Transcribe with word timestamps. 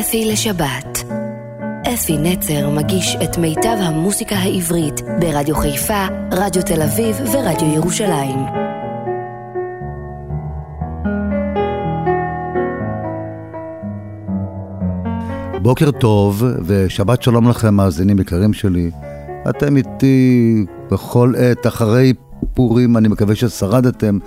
אפי 0.00 0.24
לשבת. 0.24 1.04
אפי 1.94 2.18
נצר 2.18 2.70
מגיש 2.70 3.16
את 3.24 3.38
מיטב 3.38 3.76
המוסיקה 3.80 4.36
העברית 4.36 5.00
ברדיו 5.20 5.54
חיפה, 5.56 6.06
רדיו 6.32 6.62
תל 6.62 6.82
אביב 6.82 7.16
ורדיו 7.32 7.74
ירושלים. 7.74 8.38
בוקר 15.62 15.90
טוב 15.90 16.44
ושבת 16.66 17.22
שלום 17.22 17.48
לכם, 17.48 17.74
מאזינים 17.74 18.18
יקרים 18.20 18.52
שלי. 18.52 18.90
אתם 19.50 19.76
איתי 19.76 20.64
בכל 20.90 21.32
עת 21.38 21.66
אחרי 21.66 22.12
פורים, 22.58 22.96
אני 22.96 23.08
מקווה 23.08 23.34
ששרדתם 23.34 24.18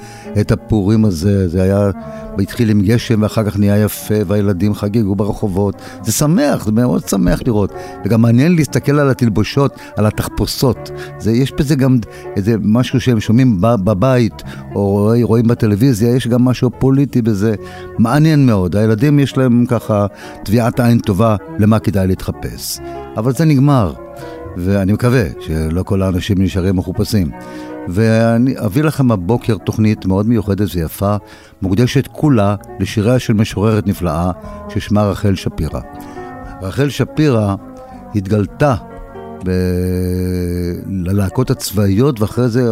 את 0.42 0.52
הפורים 0.52 1.06
הזה. 1.06 1.48
זה 1.48 1.64
היה, 1.64 1.92
התחיל 2.40 2.70
עם 2.70 2.82
גשם 2.82 3.22
ואחר 3.22 3.44
כך 3.44 3.60
נהיה 3.60 3.78
יפה 3.78 4.16
והילדים 4.28 4.74
חגגו 4.74 5.16
ברחובות. 5.16 5.76
זה 6.04 6.12
שמח, 6.12 6.66
זה 6.66 6.72
מאוד 6.72 7.08
שמח 7.08 7.40
לראות. 7.46 7.74
וגם 8.06 8.22
מעניין 8.22 8.56
להסתכל 8.56 9.00
על 9.00 9.10
התלבושות, 9.10 9.80
על 9.96 10.06
התחפושות. 10.06 10.92
זה, 11.20 11.32
יש 11.32 11.52
בזה 11.52 11.76
גם 11.76 11.98
איזה 12.36 12.56
משהו 12.62 13.02
שהם 13.02 13.20
שומעים 13.20 13.58
בבית 13.62 14.44
או 14.76 15.12
רואים 15.22 15.48
בטלוויזיה, 15.48 16.16
יש 16.16 16.28
גם 16.28 16.46
משהו 16.46 16.70
פוליטי 16.80 17.22
בזה. 17.22 17.56
מעניין 17.98 18.46
מאוד. 18.46 18.76
הילדים 18.76 19.20
יש 19.20 19.38
להם 19.38 19.66
ככה 19.68 20.06
טביעת 20.44 20.80
עין 20.80 21.00
טובה 21.00 21.36
למה 21.60 21.80
כדאי 21.80 22.08
להתחפש. 22.08 22.80
אבל 23.18 23.34
זה 23.34 23.46
נגמר. 23.46 23.94
ואני 24.58 24.94
מקווה 24.94 25.24
שלא 25.40 25.84
כל 25.84 26.02
האנשים 26.02 26.42
נשארים 26.42 26.76
מחופשים. 26.76 27.32
ואני 27.88 28.54
אביא 28.66 28.84
לכם 28.84 29.12
הבוקר 29.12 29.58
תוכנית 29.58 30.06
מאוד 30.06 30.28
מיוחדת 30.28 30.68
ויפה, 30.76 31.16
מוקדשת 31.62 32.08
כולה 32.08 32.56
לשיריה 32.80 33.20
של 33.20 33.34
משוררת 33.34 33.88
נפלאה 33.88 34.32
ששמה 34.70 35.04
רחל 35.04 35.36
שפירא. 35.36 35.80
רחל 36.62 36.90
שפירא 36.90 37.56
התגלתה 38.16 38.76
ב... 39.46 39.52
ללהקות 40.88 41.52
הצבאיות 41.52 42.22
ואחרי 42.22 42.50
זה 42.50 42.70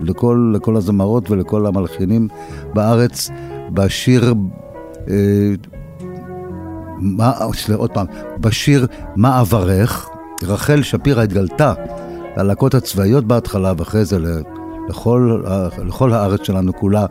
לכל, 0.00 0.52
לכל 0.54 0.76
הזמרות 0.76 1.30
ולכל 1.30 1.66
המלחינים 1.66 2.28
בארץ 2.74 3.30
בשיר, 3.72 4.34
אה, 5.10 5.14
מה, 6.98 7.32
עוד 7.74 7.90
פעם, 7.90 8.06
בשיר 8.40 8.86
מה 9.16 9.40
אברך, 9.40 10.08
רחל 10.42 10.82
שפירא 10.82 11.22
התגלתה 11.22 11.74
ללהקות 12.36 12.74
הצבאיות 12.74 13.24
בהתחלה, 13.24 13.72
ואחרי 13.78 14.04
זה 14.04 14.18
לכל, 14.88 15.42
לכל 15.86 16.12
הארץ 16.12 16.40
שלנו 16.42 16.72
כולה, 16.72 17.06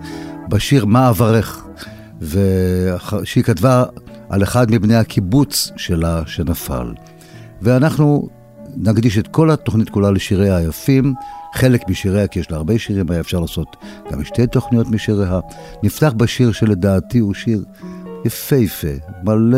בשיר 0.50 0.86
מה 0.86 1.09
אברך, 1.09 1.67
שהיא 3.23 3.44
כתבה 3.44 3.83
על 4.30 4.44
אחד 4.44 4.72
מבני 4.72 4.95
הקיבוץ 4.95 5.72
שלה 5.75 6.22
שנפל. 6.25 6.94
ואנחנו 7.61 8.30
נקדיש 8.75 9.17
את 9.17 9.27
כל 9.27 9.52
התוכנית 9.52 9.89
כולה 9.89 10.11
לשיריה 10.11 10.58
היפים, 10.58 11.14
חלק 11.55 11.89
משיריה, 11.89 12.27
כי 12.27 12.39
יש 12.39 12.52
לה 12.52 12.58
הרבה 12.58 12.80
שירים, 12.80 13.11
היה 13.11 13.19
אפשר 13.19 13.39
לעשות 13.39 13.75
גם 14.11 14.23
שתי 14.23 14.47
תוכניות 14.47 14.88
משיריה. 14.88 15.39
נפתח 15.83 16.14
בשיר 16.17 16.52
שלדעתי 16.52 17.19
הוא 17.19 17.33
שיר 17.33 17.64
יפהפה, 18.25 18.88
מלא, 19.23 19.58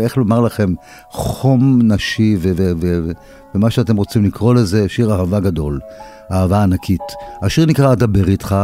איך 0.00 0.16
לומר 0.16 0.40
לכם, 0.40 0.74
חום 1.10 1.80
נשי 1.82 2.36
ו... 2.40 2.52
ו-, 2.56 2.72
ו- 2.80 3.10
ומה 3.54 3.70
שאתם 3.70 3.96
רוצים 3.96 4.24
לקרוא 4.24 4.54
לזה, 4.54 4.88
שיר 4.88 5.12
אהבה 5.12 5.40
גדול, 5.40 5.80
אהבה 6.32 6.62
ענקית. 6.62 7.02
השיר 7.42 7.66
נקרא 7.66 7.92
אדבר 7.92 8.28
איתך, 8.28 8.56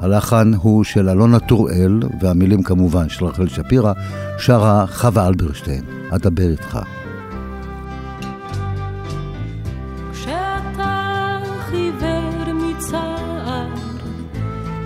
הלחן 0.00 0.52
הוא 0.54 0.84
של 0.84 1.08
אלונה 1.08 1.38
טוראל, 1.38 2.00
והמילים 2.20 2.62
כמובן 2.62 3.08
של 3.08 3.24
רחל 3.24 3.48
שפירא, 3.48 3.92
שרה 4.38 4.86
חווה 4.86 5.26
אלברשטיין, 5.28 5.84
אדבר 6.10 6.50
איתך. 6.50 6.78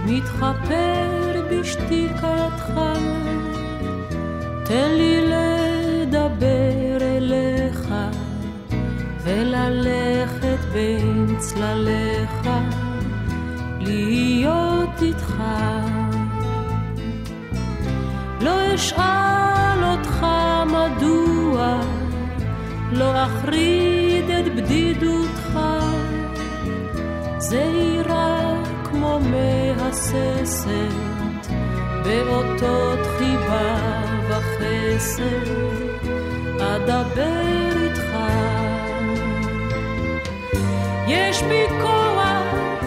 מתחפר 0.07 1.43
בשתיקתך, 1.51 2.73
תן 4.65 4.91
לי 4.99 5.21
לדבר 5.21 5.54
וללכת 9.35 10.59
בין 10.73 11.37
צלליך, 11.39 12.49
להיות 13.81 15.03
איתך. 15.03 15.43
לא 18.41 18.75
אשאל 18.75 19.85
אותך 19.85 20.27
מדוע, 20.67 21.81
לא 22.93 23.25
אחריד 23.25 24.25
את 24.31 24.55
בדידותך, 24.55 25.59
זהירה 27.39 28.63
כמו 28.85 29.19
מהססת, 29.31 30.69
באותות 32.05 32.99
חיבה 33.19 33.77
וחסד, 34.29 35.51
אדבר 36.61 37.64
יש 41.15 41.43
בי 41.43 41.65
כוח, 41.83 42.85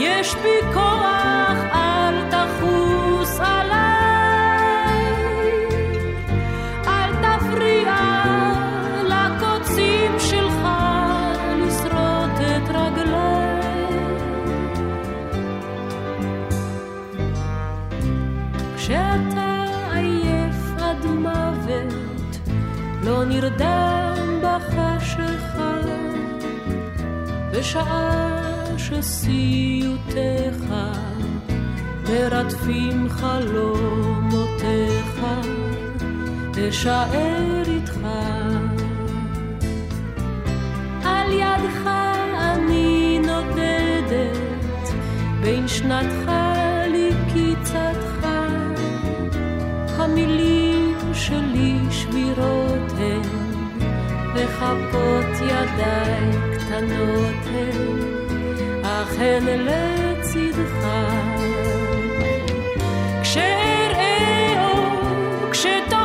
יש 0.00 0.34
בי 0.34 0.72
כוח, 0.74 1.58
אל 1.72 2.14
תחוס 2.30 3.40
עליי. 3.40 5.04
אל 6.86 7.10
תפריע 7.22 7.96
לקוצים 9.04 10.12
שלך 10.18 10.68
לשרוט 11.58 12.36
את 12.40 12.68
רגליי. 12.68 13.60
כשאתה 18.76 19.64
עייף 19.92 20.82
עד 20.82 21.06
מוות, 21.06 22.38
לא 23.02 23.24
נרדם 23.24 24.40
בחשיכה. 24.42 24.99
בשעה 27.60 28.20
שסיוטיך 28.76 30.64
מרדפים 32.08 33.08
חלומותיך, 33.08 34.60
אשאר 36.68 37.62
איתך. 37.66 37.98
על 41.04 41.32
ידך 41.32 41.86
אני 42.36 43.18
נודדת, 43.18 44.94
בין 45.40 45.68
שנתך 45.68 46.49
וכפות 54.60 55.40
ידיי 55.42 56.56
קטנות 56.58 57.46
הן, 57.46 58.82
אך 58.84 59.18
הן 59.18 59.44
לצדך. 59.46 60.86
כשאראה 63.22 64.52
אור, 64.62 65.50
כשתאמר 65.50 65.99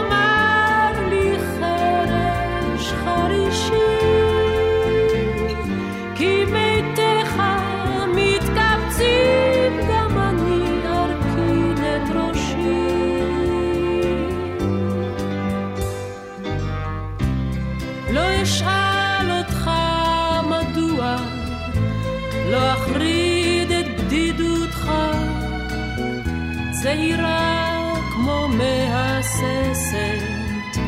מהססת, 29.46 30.80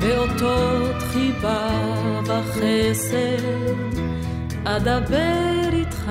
באותות 0.00 1.02
חיבה 1.12 1.70
וחסד, 2.24 3.44
אדבר 4.64 5.68
איתך, 5.72 6.10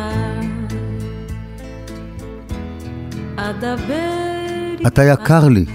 אדבר 3.35 4.77
איתך. 4.79 4.87
אתה 4.87 5.03
יקר 5.03 5.47
לי. 5.47 5.65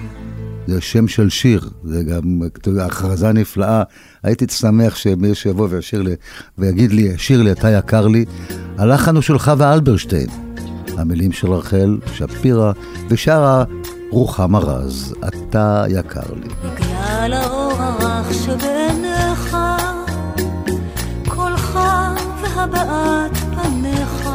זה 0.67 0.81
שם 0.81 1.09
של 1.09 1.31
שיר, 1.31 1.71
זה 1.85 2.03
גם 2.03 2.43
הכרזה 2.81 3.33
נפלאה. 3.33 3.83
הייתי 4.23 4.47
שמח 4.49 4.97
שמי 4.97 5.35
שיבוא 5.35 5.69
וישיר 5.71 6.03
לי, 6.03 6.15
ויגיד 6.59 6.93
לי, 6.93 7.19
שיר 7.19 7.43
לי, 7.43 7.53
אתה 7.53 7.71
יקר 7.71 8.07
לי. 8.07 8.25
הלחן 8.79 9.15
הוא 9.15 9.23
של 9.23 9.39
חווה 9.39 9.75
אלברשטיין. 9.75 10.29
המילים 10.99 11.33
של 11.33 11.53
רחל 11.53 11.99
שפירא, 12.15 12.73
ושרה 13.09 13.65
רוחמה 14.11 14.59
רז, 14.59 15.15
אתה 15.29 15.85
יקר 15.89 16.35
לי. 16.37 16.49
בגלל 16.65 17.33
האור 17.33 17.73
הרך 17.79 18.35
שבעיניך, 18.35 19.57
קולך 21.29 21.79
והבעת 22.43 23.37
פניך, 23.37 24.29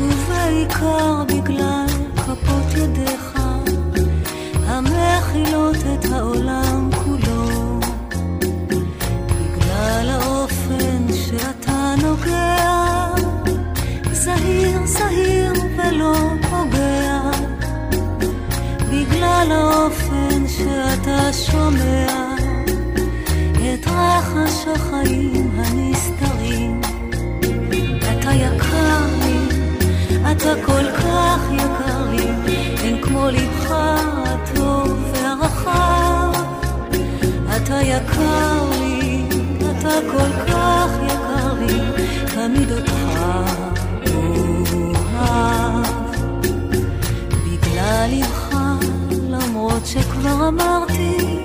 ובעיקר 0.00 1.24
בגלל 1.28 1.86
כפות 2.16 2.74
ידיך, 2.76 3.38
המכילות 4.66 5.76
את 5.76 6.04
העולם 6.12 6.35
אתה 37.66 37.82
יקר 37.82 38.70
לי, 38.80 39.22
אתה 39.58 39.98
כל 40.12 40.46
כך 40.46 40.90
יקר 41.06 41.52
לי, 41.52 41.80
תמיד 42.34 42.72
אותך 42.72 42.92
אוהב. 45.14 45.86
בגלל 47.44 48.08
לבך, 48.10 48.56
למרות 49.28 49.86
שכבר 49.86 50.48
אמרתי, 50.48 51.44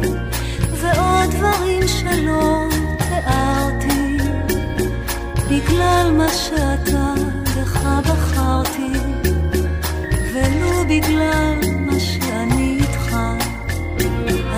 ועוד 0.73 1.29
דברים 1.31 1.87
שלא 1.87 2.67
תיארתי, 2.97 4.17
בגלל 5.49 6.11
מה 6.17 6.29
שאתה, 6.29 7.13
בך 7.57 7.83
בחרתי, 7.83 8.93
ולו 10.33 10.85
בגלל 10.89 11.55
מה 11.79 11.99
שאני 11.99 12.77
איתך. 12.81 13.15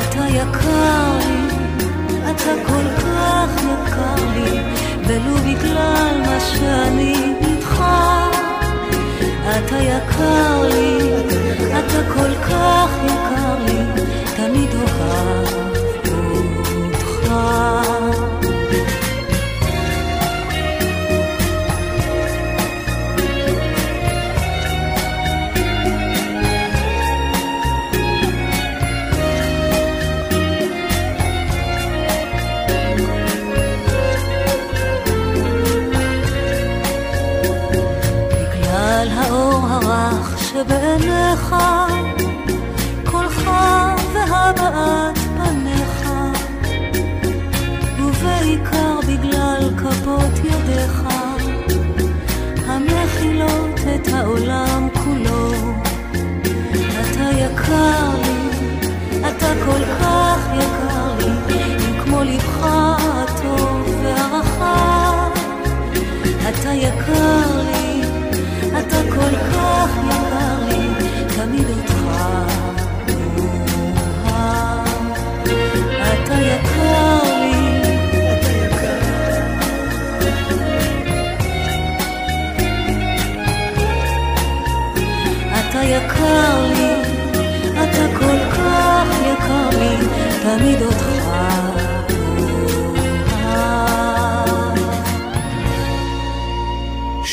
אתה 0.09 0.27
יקר 0.27 1.22
אתה 2.43 2.51
כל 2.67 3.01
כך 3.01 3.49
יקר 3.57 4.15
לי, 4.33 4.59
ולו 5.07 5.35
בגלל 5.35 6.21
מה 6.25 6.39
שאני 6.39 7.15
איתך. 7.41 7.83
אתה 9.49 9.77
יקר 9.77 10.67
לי, 10.73 10.97
אתה 11.69 12.13
כל 12.13 12.35
כך 12.49 12.89
יקר 13.05 13.55
לי, 13.65 13.79
תמיד 14.35 14.69
אוהב 14.73 15.47
אותך. 16.07 17.33
הרך 40.55 40.67
שבעיניך, 40.67 41.55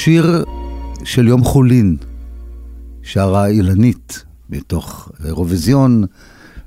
שיר 0.04 0.44
של 1.04 1.28
יום 1.28 1.44
חולין, 1.44 1.96
שרה 3.12 3.46
אילנית 3.46 4.24
מתוך 4.50 5.12
אירוויזיון, 5.24 6.04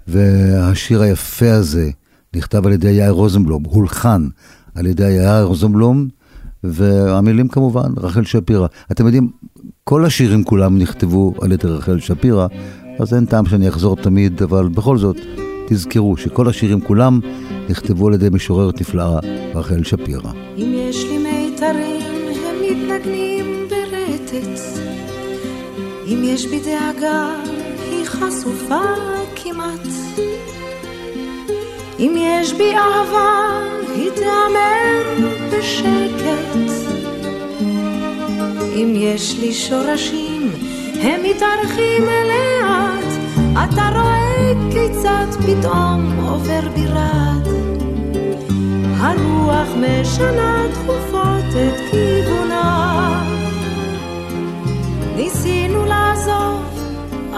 והשיר 0.08 1.02
היפה 1.02 1.54
הזה 1.54 1.90
נכתב 2.36 2.68
על 2.68 2.74
ידי 2.74 2.92
יאיר 2.92 3.12
רוזנבלום, 3.12 3.64
הולחן 3.64 4.28
על 4.76 4.86
ידי 4.86 5.12
יאיר 5.12 5.44
רוזנבלום, 5.44 6.08
והמילים 6.64 7.48
כמובן, 7.48 7.92
רחל 7.98 8.24
שפירא. 8.24 8.68
אתם 8.92 9.06
יודעים, 9.06 9.30
כל 9.84 10.06
השירים 10.06 10.44
כולם 10.44 10.78
נכתבו 10.78 11.34
על 11.42 11.52
ידי 11.52 11.68
רחל 11.68 12.00
שפירא, 12.00 12.48
אז 13.00 13.14
אין 13.14 13.26
טעם 13.26 13.46
שאני 13.46 13.70
אחזור 13.70 13.96
תמיד, 13.96 14.42
אבל 14.42 14.68
בכל 14.68 14.98
זאת, 14.98 15.18
תזכרו 15.68 16.18
שכל 16.18 16.50
השירים 16.50 16.82
כולם 16.82 17.20
נכתבו 17.70 18.08
על 18.08 18.14
ידי 18.14 18.30
משוררת 18.32 18.82
נפלאה, 18.82 19.20
רחל 19.56 19.84
שפירא. 19.84 20.32
אם 20.58 20.74
יש 20.76 21.04
לי 21.04 21.18
מיתרים, 21.18 22.02
הם 22.46 22.56
מתנגנים 22.62 23.68
ברטט. 23.70 24.83
אם 26.14 26.24
יש 26.24 26.46
בי 26.46 26.60
דאגה, 26.60 27.30
היא 27.92 28.06
חשופה 28.06 28.82
כמעט. 29.36 29.88
אם 32.00 32.16
יש 32.18 32.54
בי 32.54 32.74
אהבה, 32.76 33.60
היא 33.96 34.12
תיאמר 34.16 35.30
בשקט. 35.52 36.72
אם 38.76 38.94
יש 38.96 39.36
לי 39.40 39.54
שורשים, 39.54 40.52
הם 41.02 41.22
מתארחים 41.24 42.04
לאט. 42.04 43.14
אתה 43.64 43.90
רואה 43.94 44.54
כיצד 44.72 45.28
פתאום 45.46 46.20
עובר 46.28 46.70
בי. 46.76 46.84
הרוח 48.98 49.68
משנה 49.78 50.66
תכופות 50.74 51.50
את 51.52 51.92
כיוונה. 51.92 53.24
ניסינו 55.16 55.86
לעזוב, 55.86 56.03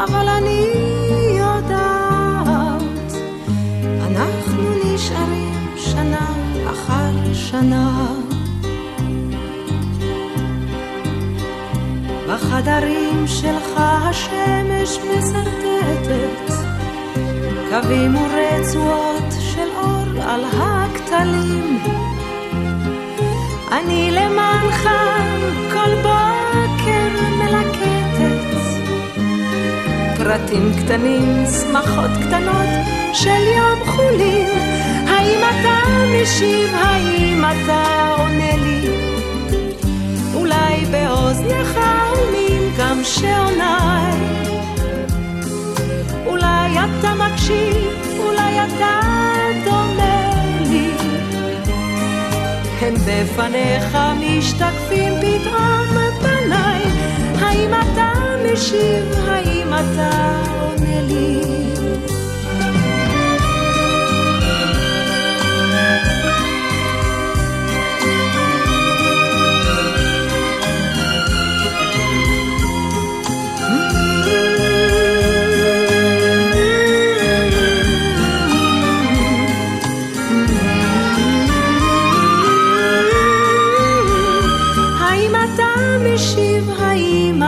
אבל 0.03 0.29
אני 0.29 0.65
יודעת, 1.37 3.13
אנחנו 4.01 4.63
נשארים 4.85 5.73
שנה 5.75 6.27
אחר 6.71 7.33
שנה. 7.33 8.07
בחדרים 12.27 13.27
שלך 13.27 13.77
השמש 13.77 14.97
מסרטטת 14.97 16.53
קווים 17.69 18.15
ורצועות 18.15 19.33
של 19.39 19.67
אור 19.75 20.23
על 20.23 20.43
הכתלים. 20.45 21.79
אני 23.71 24.11
למענך 24.11 24.89
כל 25.73 25.95
בוקר 25.95 26.34
פרטים 30.25 30.71
קטנים, 30.77 31.45
שמחות 31.45 32.11
קטנות 32.21 32.69
של 33.13 33.43
יום 33.57 33.79
חולין. 33.85 34.49
האם 35.07 35.39
אתה 35.39 35.89
משיב? 36.13 36.69
האם 36.73 37.43
אתה 37.45 38.11
עונה 38.17 38.55
לי? 38.55 38.89
אולי 40.33 40.85
באוזניך 40.91 41.79
הולמים 42.09 42.73
גם 42.77 42.99
שעוניי. 43.03 44.19
אולי 46.25 46.79
אתה 46.79 47.13
מקשיב, 47.15 48.17
אולי 48.19 48.59
אתה 48.65 48.99
דומה 49.65 50.29
לי. 50.69 50.91
הם 52.81 52.93
בפניך 52.95 53.97
משתקפים 54.19 55.13
פתאום 55.21 55.97
פניי. 56.21 56.81
האם 57.41 57.69
אתה 57.69 58.14
משיב? 58.55 59.13
האם 59.27 59.67
אתה 59.73 60.41
עונה 60.61 61.01
לי? 61.01 61.41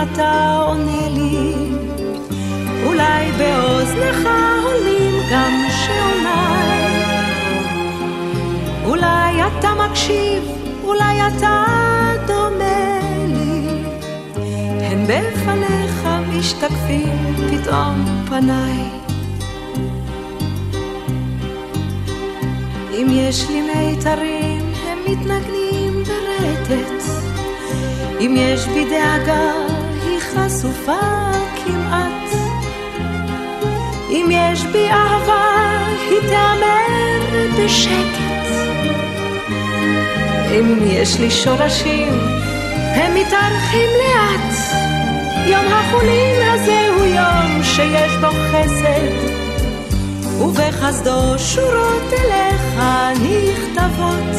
אתה 0.03 0.55
עונה 0.67 1.09
לי, 1.09 1.53
אולי 2.85 3.31
באוזנך 3.37 4.29
עולים 4.63 5.13
גם 5.31 5.51
שעוניי. 5.69 7.07
אולי 8.85 9.47
אתה 9.47 9.69
מקשיב, 9.85 10.43
אולי 10.83 11.27
אתה 11.27 11.63
דומה 12.27 12.99
לי, 13.27 13.67
הן 14.81 15.03
בפניך 15.07 16.07
משתקפים 16.29 17.35
פתאום 17.49 18.05
פניי. 18.27 18.89
אם 22.93 23.07
יש 23.11 23.49
לי 23.49 23.61
מיתרים, 23.61 24.61
הם 24.87 24.97
מתנגנים 25.07 26.03
ברטט. 26.03 27.03
אם 28.19 28.35
יש 28.37 28.67
בי 28.67 28.85
דאגה 28.85 29.66
חשופה 30.33 30.99
כמעט. 31.55 32.31
אם 34.09 34.29
יש 34.31 34.65
בי 34.65 34.89
אהבה, 34.89 35.77
היא 36.09 36.19
תיאמר 36.19 37.47
בשקט. 37.59 38.47
אם 40.51 40.77
יש 40.85 41.19
לי 41.19 41.31
שורשים, 41.31 42.13
הם 42.95 43.15
מתארחים 43.15 43.89
לאט. 43.89 44.55
יום 45.47 45.65
החולין 45.67 46.51
הזה 46.51 46.87
הוא 46.97 47.05
יום 47.05 47.63
שיש 47.63 48.11
בו 48.21 48.27
חסד, 48.27 49.37
ובחסדו 50.41 51.39
שורות 51.39 52.13
אליך 52.13 52.81
נכתבות. 53.13 54.37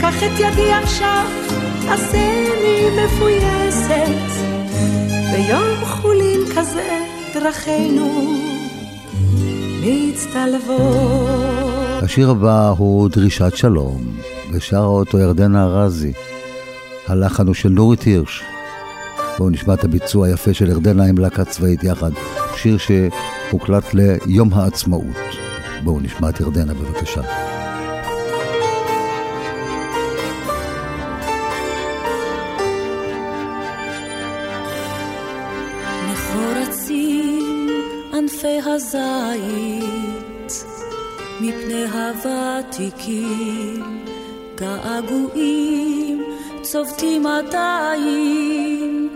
קח 0.00 0.22
את 0.22 0.40
ידי 0.40 0.72
עכשיו, 0.72 1.26
עשני 1.88 2.88
מפויסת, 2.90 4.44
ביום 5.32 5.84
חולין 5.84 6.40
כזה 6.56 7.00
דרכינו 7.34 8.34
מצטלבות. 9.82 11.26
השיר 12.02 12.30
הבא 12.30 12.68
הוא 12.68 13.08
דרישת 13.08 13.56
שלום, 13.56 14.16
ושרה 14.52 14.86
אותו 14.86 15.18
ירדנה 15.18 15.64
ארזי. 15.64 16.12
הלחן 17.06 17.46
הוא 17.46 17.54
של 17.54 17.68
נורית 17.68 18.02
הירש. 18.02 18.42
בואו 19.38 19.50
נשמע 19.50 19.74
את 19.74 19.84
הביצוע 19.84 20.26
היפה 20.26 20.54
של 20.54 20.70
ירדנה 20.70 21.04
עם 21.04 21.18
להקה 21.18 21.44
צבאית 21.44 21.84
יחד. 21.84 22.10
שיר 22.56 22.78
שהוקלט 22.78 23.94
ליום 23.94 24.50
העצמאות. 24.52 25.16
בואו 25.84 26.00
נשמע 26.00 26.28
את 26.28 26.40
ירדנה 26.40 26.74
בבקשה. 26.74 27.45
הזית, 38.94 40.64
מפני 41.40 41.84
הוותיקים, 41.92 43.44
געגועים 44.54 46.24
צובטים 46.62 47.26
עדיין, 47.26 49.08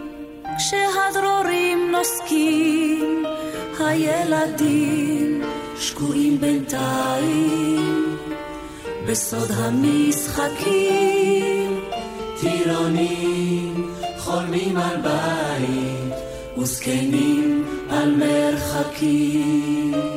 כשהדרורים 0.59 1.93
נוסקים, 1.93 3.25
הילדים 3.79 5.43
שקועים 5.79 6.41
בינתיים, 6.41 8.17
בסוד 9.09 9.50
המשחקים, 9.57 11.00
טירונים 12.41 13.95
חולמים 14.19 14.77
על 14.77 14.97
בית, 14.97 16.00
וזקנים 16.61 17.64
על 17.90 18.17
מרחקים. 18.17 20.10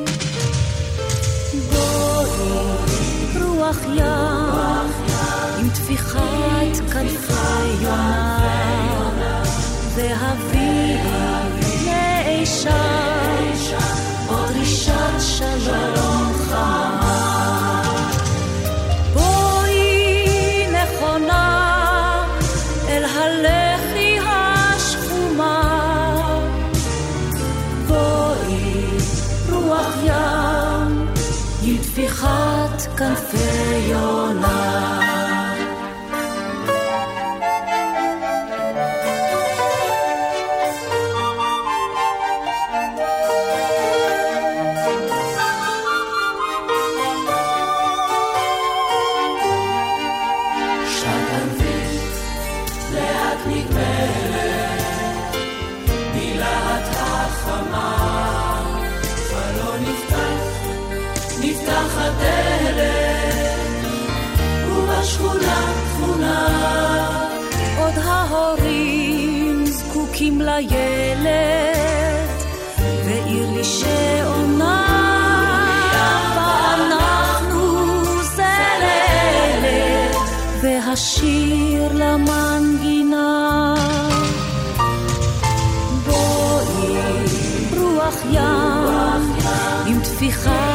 עם 90.24 90.73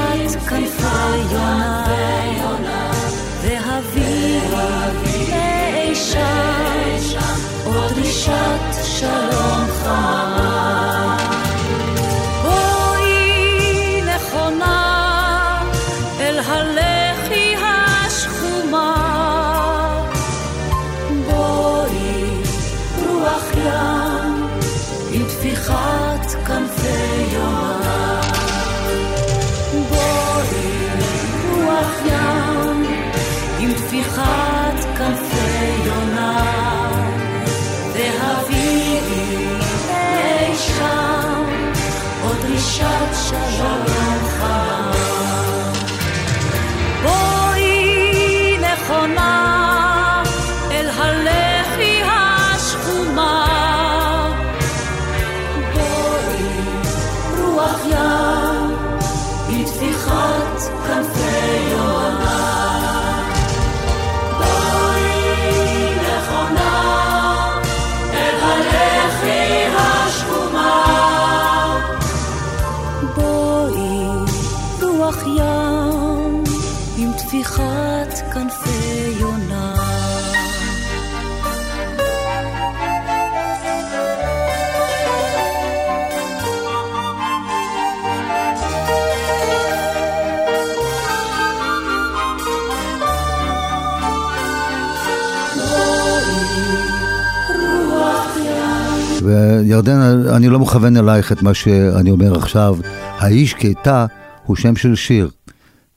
וירדן, 99.85 100.27
אני 100.35 100.49
לא 100.49 100.59
מכוון 100.59 100.97
אלייך 100.97 101.31
את 101.31 101.41
מה 101.41 101.53
שאני 101.53 102.11
אומר 102.11 102.35
עכשיו. 102.35 102.77
האיש 103.17 103.53
כאתה 103.53 104.05
הוא 104.45 104.55
שם 104.55 104.75
של 104.75 104.95
שיר, 104.95 105.29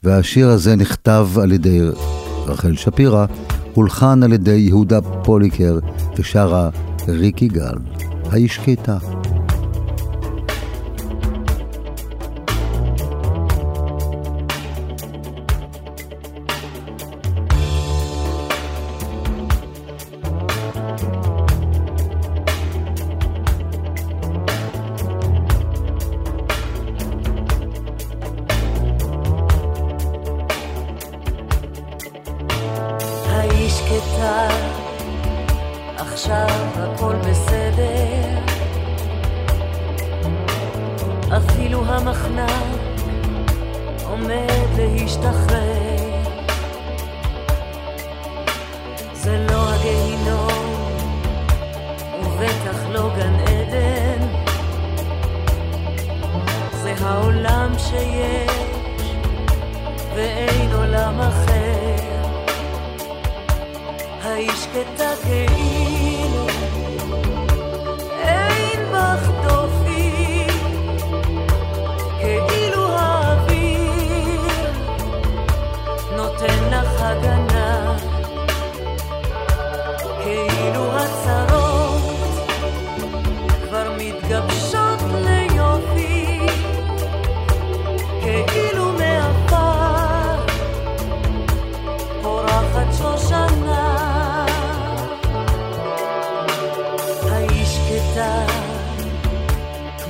והשיר 0.03 0.49
הזה 0.49 0.75
נכתב 0.75 1.27
על 1.41 1.51
ידי 1.51 1.79
רחל 2.45 2.75
שפירא, 2.75 3.25
הולחן 3.73 4.23
על 4.23 4.33
ידי 4.33 4.51
יהודה 4.51 5.01
פוליקר 5.01 5.79
ושרה 6.17 6.69
ריקי 7.07 7.47
גל. 7.47 7.75
האיש 8.31 8.57
כאתה. 8.57 8.97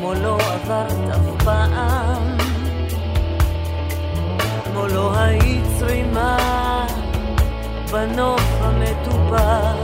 כמו 0.03 0.13
לא 0.13 0.37
עברת 0.37 1.09
אף 1.11 1.43
פעם, 1.43 2.37
כמו 4.63 4.87
לא 4.87 5.17
היית 5.17 5.63
צרימה 5.79 6.37
בנוף 7.91 8.41
המטופח, 8.59 9.75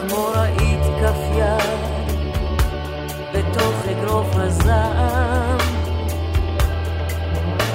כמו 0.00 0.26
ראית 0.34 0.80
כף 1.00 1.18
יד 1.36 1.80
בתוך 3.34 3.74
אגרוף 3.90 4.28
הזעם, 4.34 5.58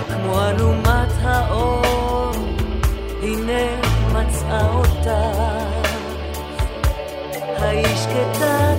כמו 0.07 0.41
אלומת 0.49 1.11
האור, 1.21 2.31
הנה 3.21 3.63
מצאה 4.13 4.67
אותך. 4.73 5.09
האיש 7.61 8.05
כתת 8.05 8.78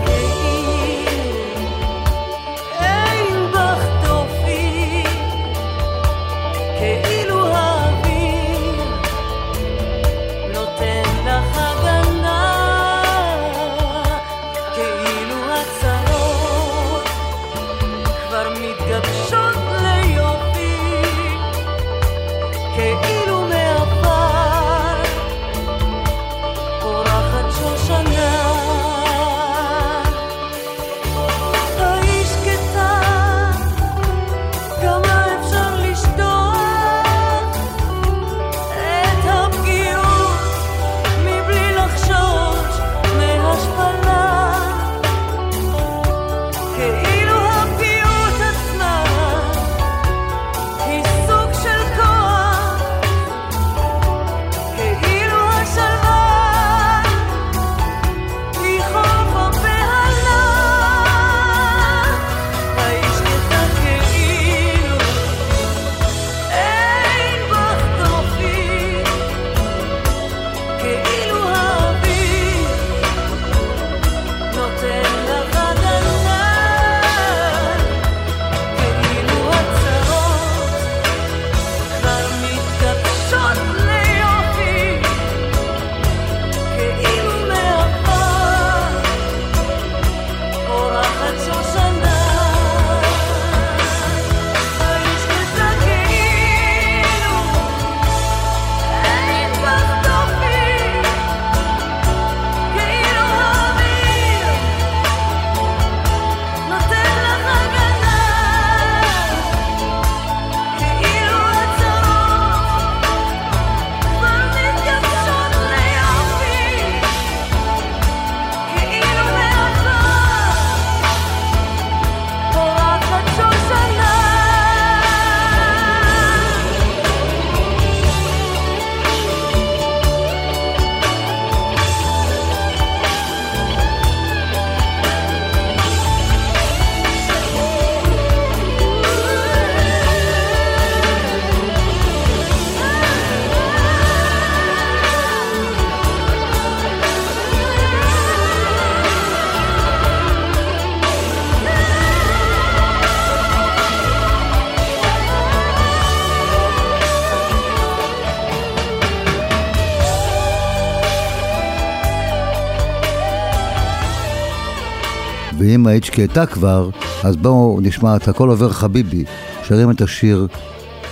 ואם 165.91 165.95
היית 165.95 166.05
שקטה 166.05 166.47
כבר, 166.47 166.91
אז 167.25 167.37
בואו 167.37 167.79
נשמע 167.83 168.17
את 168.17 168.29
הכל 168.29 168.49
עובר 168.49 168.69
חביבי, 168.69 169.25
שרים 169.63 169.91
את 169.91 170.01
השיר 170.01 170.47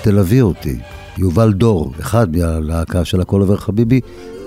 תלווי 0.03 0.41
אותי. 0.41 0.79
יובל 1.17 1.53
דור, 1.53 1.93
אחד 2.01 2.37
מהלהקה 2.37 3.05
של 3.05 3.21
הכל 3.21 3.41
עובר 3.41 3.57
חביבי, 3.57 4.01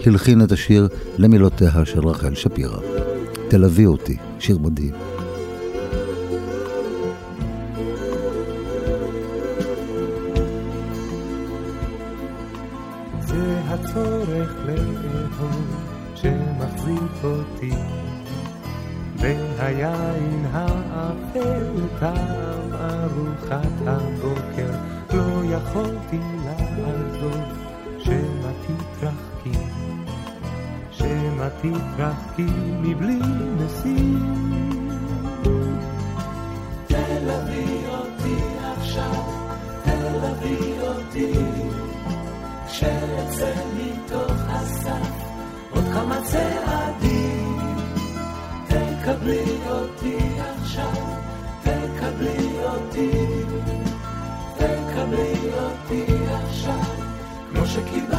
הלחין 0.06 0.44
את 0.44 0.52
השיר 0.52 0.88
למילותיה 1.18 1.86
של 1.86 2.08
רחל 2.08 2.36
שפירא. 2.36 2.80
תלווי 3.48 3.86
אותי, 3.86 4.18
שיר 4.40 4.58
מדהים. 4.58 4.94
הצורך 13.68 14.56
לאהוב 14.66 15.66
שמחזיק 16.16 17.24
אותי 17.24 17.72
והיין 19.62 20.46
האפל 20.52 21.88
טעם 22.00 22.74
ארוחת 22.74 23.88
הבוקר. 23.88 24.72
לא 25.14 25.56
יכולתי 25.56 26.20
לעזוב 26.46 27.42
שמא 28.00 28.52
תתרחקי 28.62 29.60
שמא 30.92 31.48
תתרחקי 31.62 32.46
מבלי 32.82 33.20
משים 33.58 34.66
תלווי 36.88 37.86
אותי 37.88 38.36
עכשיו 38.78 39.24
תלווי 39.84 40.80
אותי. 40.82 41.34
כשאצא 42.68 43.54
מתוך 43.78 44.34
הסף 44.50 45.10
עוד 45.72 45.84
כמה 45.94 46.22
צעדים 46.24 46.91
תקבלי 49.22 49.58
אותי 49.70 50.18
עכשיו, 50.40 50.92
תקבלי 51.62 52.64
אותי, 52.64 53.12
תקבלי 54.58 55.34
אותי 55.54 56.06
עכשיו, 56.32 56.84
כמו 57.52 57.66
שקיבלת 57.66 58.11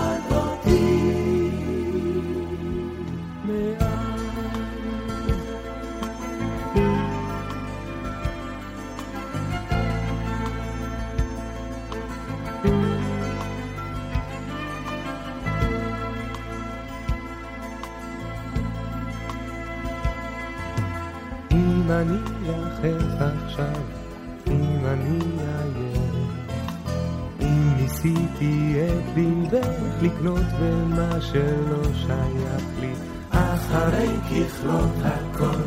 במה 30.61 31.21
שלא 31.21 31.83
שייך 31.95 32.65
לי, 32.81 32.93
אחרי 33.31 34.09
ככלות 34.31 34.91
הכל, 35.05 35.63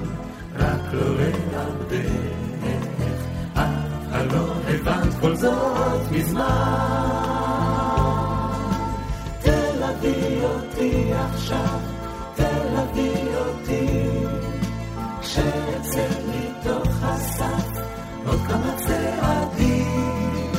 רק 0.56 0.94
לא 0.94 1.16
לעבדך, 1.52 2.12
אף 3.54 4.06
הלא 4.12 4.54
הבנת 4.68 5.14
כל 5.22 5.36
זאת 5.36 6.12
מזמן. 6.12 6.46
תלווי 9.42 10.44
אותי 10.44 11.12
עכשיו, 11.14 11.80
תלווי 12.36 13.14
אותי. 13.36 14.16
שאצא 15.36 16.08
מתוך 16.30 17.04
הסף 17.04 17.80
עוד 18.26 18.40
כמה 18.48 18.76
צעדים. 18.76 20.52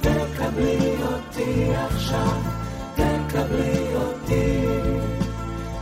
תקבלי 0.00 0.96
אותי 1.02 1.70
עכשיו, 1.74 2.61
תקבלי 3.52 3.94
אותי, 3.94 4.66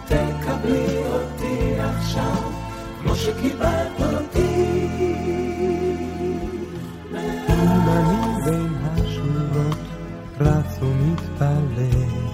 תקבלי 0.05 1.03
אותי 1.07 1.81
עכשיו, 1.81 2.37
כמו 3.03 3.15
שקיבלת 3.15 4.01
אותי. 4.01 4.87
אם 7.49 7.89
אני 7.89 8.45
בין 8.45 8.75
השורות 8.83 9.77
רץ 10.41 10.79
ומתפלל 10.83 12.31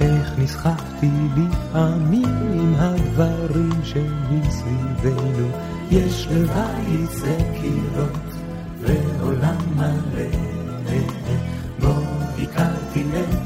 איך 0.00 0.32
נסחפתי 0.38 1.10
לפעמים 1.36 2.36
עם 2.54 2.74
הדברים 2.78 3.70
שמסביבנו 3.84 5.48
יש 5.90 6.28
לבית 6.30 7.10
זה 7.10 7.38
קירות 7.60 8.34
ועולם 8.80 9.56
מלא 9.76 10.11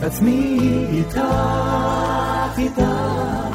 עצמי 0.06 0.58
איתך, 0.92 1.20
איתך 2.58 3.45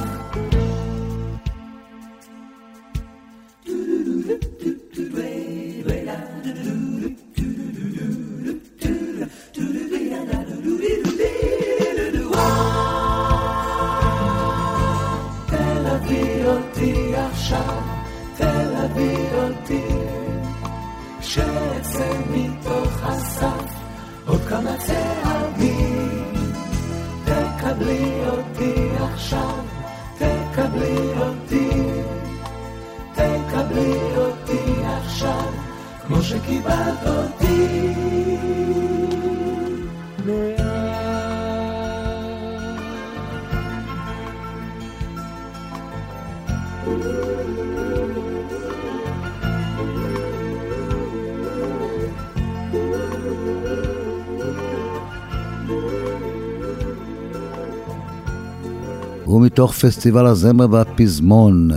ומתוך 59.61 59.75
פסטיבל 59.75 60.25
הזמר 60.25 60.65
והפזמון 60.71 61.69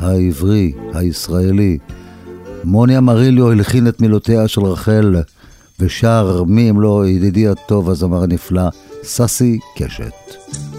העברי, 0.00 0.72
הישראלי, 0.92 1.78
מוני 2.64 2.98
אמריליו 2.98 3.50
הלחין 3.50 3.88
את 3.88 4.00
מילותיה 4.00 4.48
של 4.48 4.60
רחל 4.60 5.16
ושר 5.80 6.44
מי 6.46 6.70
אם 6.70 6.80
לא 6.80 7.06
ידידי 7.06 7.48
הטוב 7.48 7.90
הזמר 7.90 8.22
הנפלא, 8.22 8.68
ססי 9.02 9.58
קשת. 9.76 10.12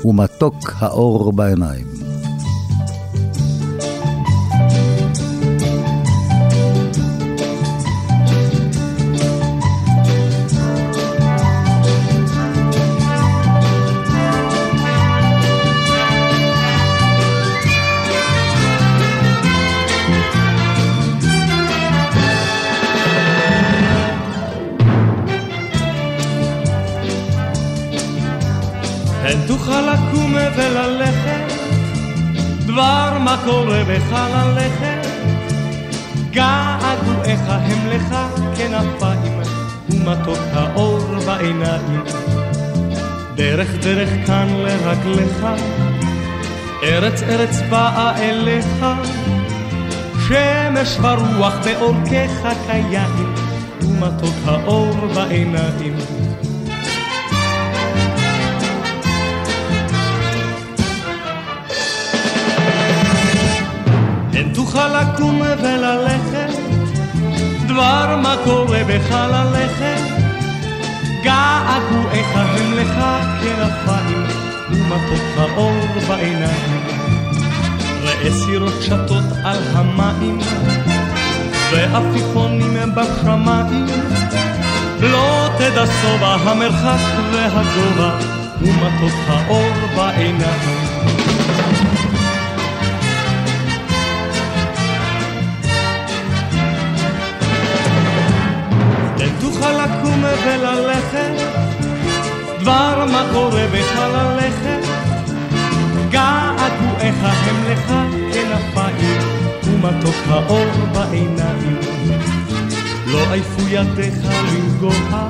ומתוק 0.05 0.55
האור 0.79 1.33
בעיניים. 1.33 2.04
מה 33.36 33.41
קורה 33.43 33.84
בך 33.84 34.17
ללכת. 34.34 35.08
געגועיך 36.32 37.41
הם 37.48 37.88
לך 37.88 38.15
כנפיים, 38.58 39.41
ומתוק 39.89 40.39
האור 40.54 41.00
בעיניים. 41.26 42.04
דרך 43.36 43.69
דרך 43.82 44.10
כאן 44.28 44.48
לרגליך, 44.50 45.45
ארץ 46.84 47.24
ארץ 47.24 47.62
באה 47.69 48.17
אליך, 48.17 48.86
שמש 50.28 50.98
ורוח 51.02 51.54
בעורקיך 51.65 52.48
כיין, 52.67 53.34
ומתוק 53.82 54.36
האור 54.45 54.95
בעיניים. 55.15 55.94
אין 64.75 64.83
תוכל 64.83 65.01
לקום 65.01 65.41
וללכת, 65.41 66.59
דבר 67.67 68.19
מה 68.21 68.35
קורה 68.43 68.79
בחלליכם. 68.88 70.03
געגועיך 71.23 72.27
הם 72.35 72.73
לך 72.73 73.05
כנפיים, 73.41 74.25
ומטות 74.71 75.21
האור 75.38 75.73
בעיניים. 76.07 76.83
ראה 78.03 78.31
סירות 78.31 78.81
שטות 78.81 79.23
על 79.43 79.57
המים, 79.73 80.39
ועפיפונים 81.71 82.95
בשמיים. 82.95 83.85
לא 85.01 85.49
תדע 85.57 85.85
שובע 86.01 86.35
המרחק 86.43 86.99
והגובה, 87.31 88.19
ומטות 88.61 89.19
האור 89.27 89.71
בעיניים. 89.95 90.95
קורה 103.65 103.82
בחלליכם. 103.82 104.80
געגועיך 106.10 107.15
הם 107.23 107.63
לך 107.71 107.93
כנפיים, 108.34 109.19
ומתוק 109.63 110.15
האור 110.30 110.65
בעיניים. 110.93 111.80
לא 113.08 113.32
עייפו 113.32 113.62
ידיך 113.69 114.15
לנגוע, 114.23 115.30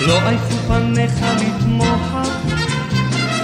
לא 0.00 0.28
עייפו 0.28 0.56
פניך 0.68 1.12
לתמוה, 1.40 2.22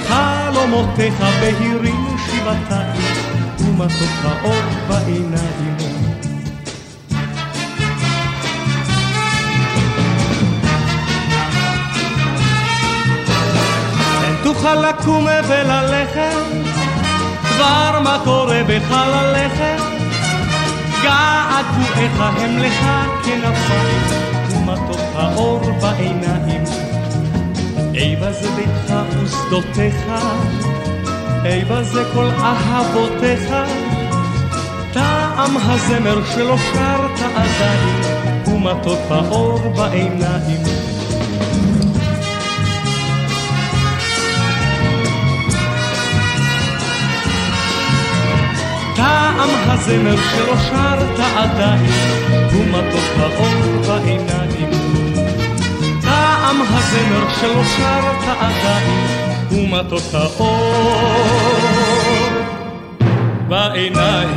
חלומותיך 0.08 1.24
בהירים 1.40 2.16
שבעתיים, 2.26 3.02
ומתוק 3.60 4.24
האור 4.24 4.62
בעיניים. 4.88 6.15
תוכל 14.46 14.74
לקום 14.74 15.26
וללכת, 15.48 16.36
דבר 17.56 18.00
מה 18.04 18.18
קורה 18.24 18.60
בחלליכם. 18.62 19.76
געגועיך 21.02 22.20
הם 22.20 22.58
לך 22.58 22.86
כנפיים, 23.24 24.02
ומתוק 24.50 25.00
האור 25.14 25.60
בעיניים. 25.80 26.64
איבה 27.94 28.32
זה 28.32 28.48
ביתך 28.50 28.94
ושדותיך, 29.22 30.12
איבה 31.44 31.82
זה 31.82 32.04
כל 32.14 32.28
אהבותיך. 32.40 33.54
טעם 34.92 35.56
הזמר 35.56 36.24
שלא 36.34 36.56
שרת 36.58 37.20
עדיין, 37.34 38.00
ומתוק 38.46 39.00
האור 39.10 39.58
בעיניים. 39.58 40.95
הזמר 49.78 50.16
שלא 50.16 50.56
שרת 50.56 51.18
עדיין, 51.36 51.90
הוא 52.52 52.64
מתוק 52.66 53.10
האור 53.18 53.82
בעיניים. 53.86 54.70
טעם 56.00 56.56
הזמר 56.62 57.28
שלא 57.40 57.64
שרת 57.64 58.22
עדיין, 58.38 59.06
הוא 59.50 59.68
מתוק 59.68 60.14
האור 60.14 61.06
בעיניים. 63.48 64.36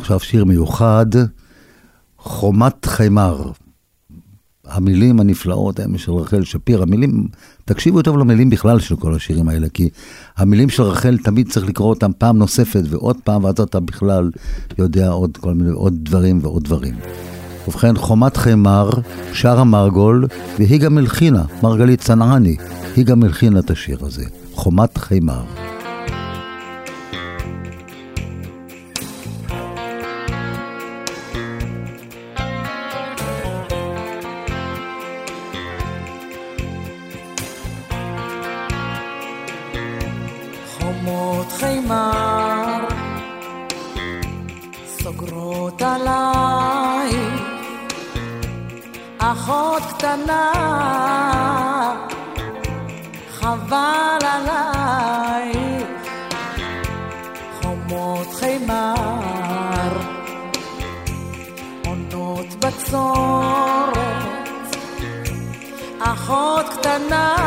עכשיו 0.00 0.20
שיר 0.20 0.44
מיוחד, 0.44 1.06
חומת 2.18 2.84
חמר. 2.86 3.50
המילים 4.78 5.20
הנפלאות 5.20 5.80
הם 5.80 5.98
של 5.98 6.12
רחל 6.12 6.44
שפיר, 6.44 6.82
המילים, 6.82 7.28
תקשיבו 7.64 8.02
טוב 8.02 8.18
למילים 8.18 8.50
בכלל 8.50 8.80
של 8.80 8.96
כל 8.96 9.14
השירים 9.14 9.48
האלה, 9.48 9.68
כי 9.68 9.88
המילים 10.36 10.68
של 10.68 10.82
רחל 10.82 11.18
תמיד 11.18 11.50
צריך 11.50 11.66
לקרוא 11.68 11.88
אותם 11.88 12.10
פעם 12.18 12.38
נוספת 12.38 12.82
ועוד 12.88 13.16
פעם, 13.24 13.44
ואז 13.44 13.60
אתה 13.60 13.80
בכלל 13.80 14.30
יודע 14.78 15.08
עוד 15.08 15.36
כל 15.36 15.54
מיני, 15.54 15.70
עוד 15.70 15.94
דברים 16.02 16.38
ועוד 16.42 16.64
דברים. 16.64 16.94
ובכן, 17.68 17.96
חומת 17.96 18.36
חמר, 18.36 18.90
שרה 19.32 19.64
מרגול, 19.64 20.26
והיא 20.58 20.80
גם 20.80 20.98
הלחינה, 20.98 21.44
מרגלית 21.62 22.00
צנעני, 22.00 22.56
היא 22.96 23.04
גם 23.04 23.22
הלחינה 23.22 23.58
את 23.58 23.70
השיר 23.70 23.98
הזה, 24.00 24.24
חומת 24.54 24.98
חמר. 24.98 25.44
Satanas. 66.88 67.37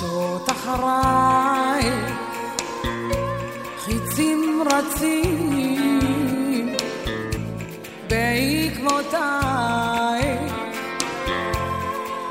בולשות 0.00 0.50
אחריי, 0.50 1.90
חיצים 3.78 4.62
רצים 4.72 6.76
בעקבותיי, 8.08 9.18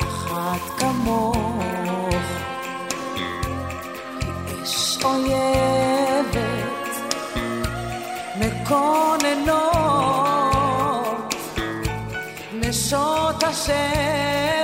אחת 0.02 0.80
כמוך 0.80 1.64
אש 4.64 4.98
אויבת 5.04 6.42
מקוננות 8.40 9.62
נשות 12.54 13.44
השבט 13.44 14.61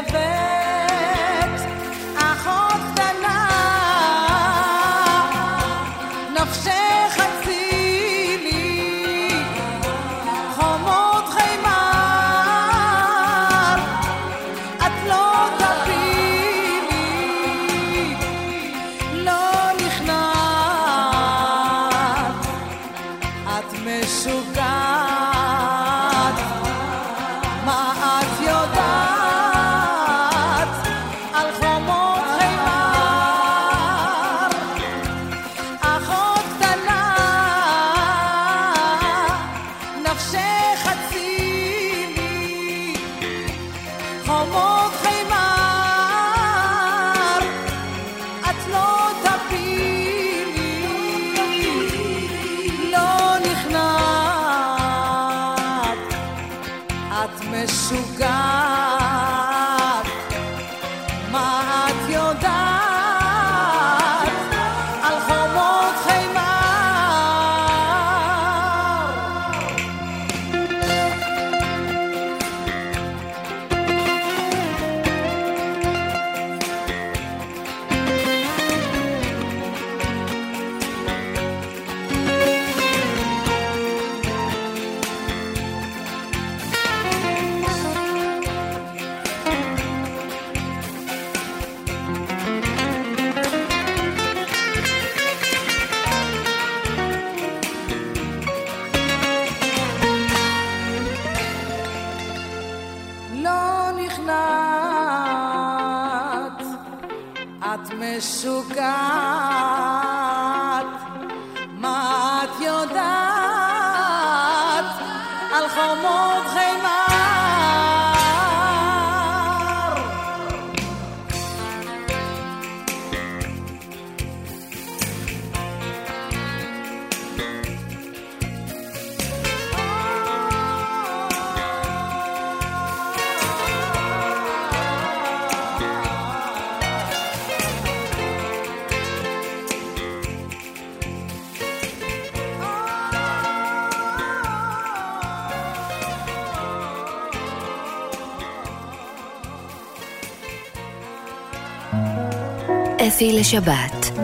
אפי 153.17 153.39
לשבת. 153.39 154.19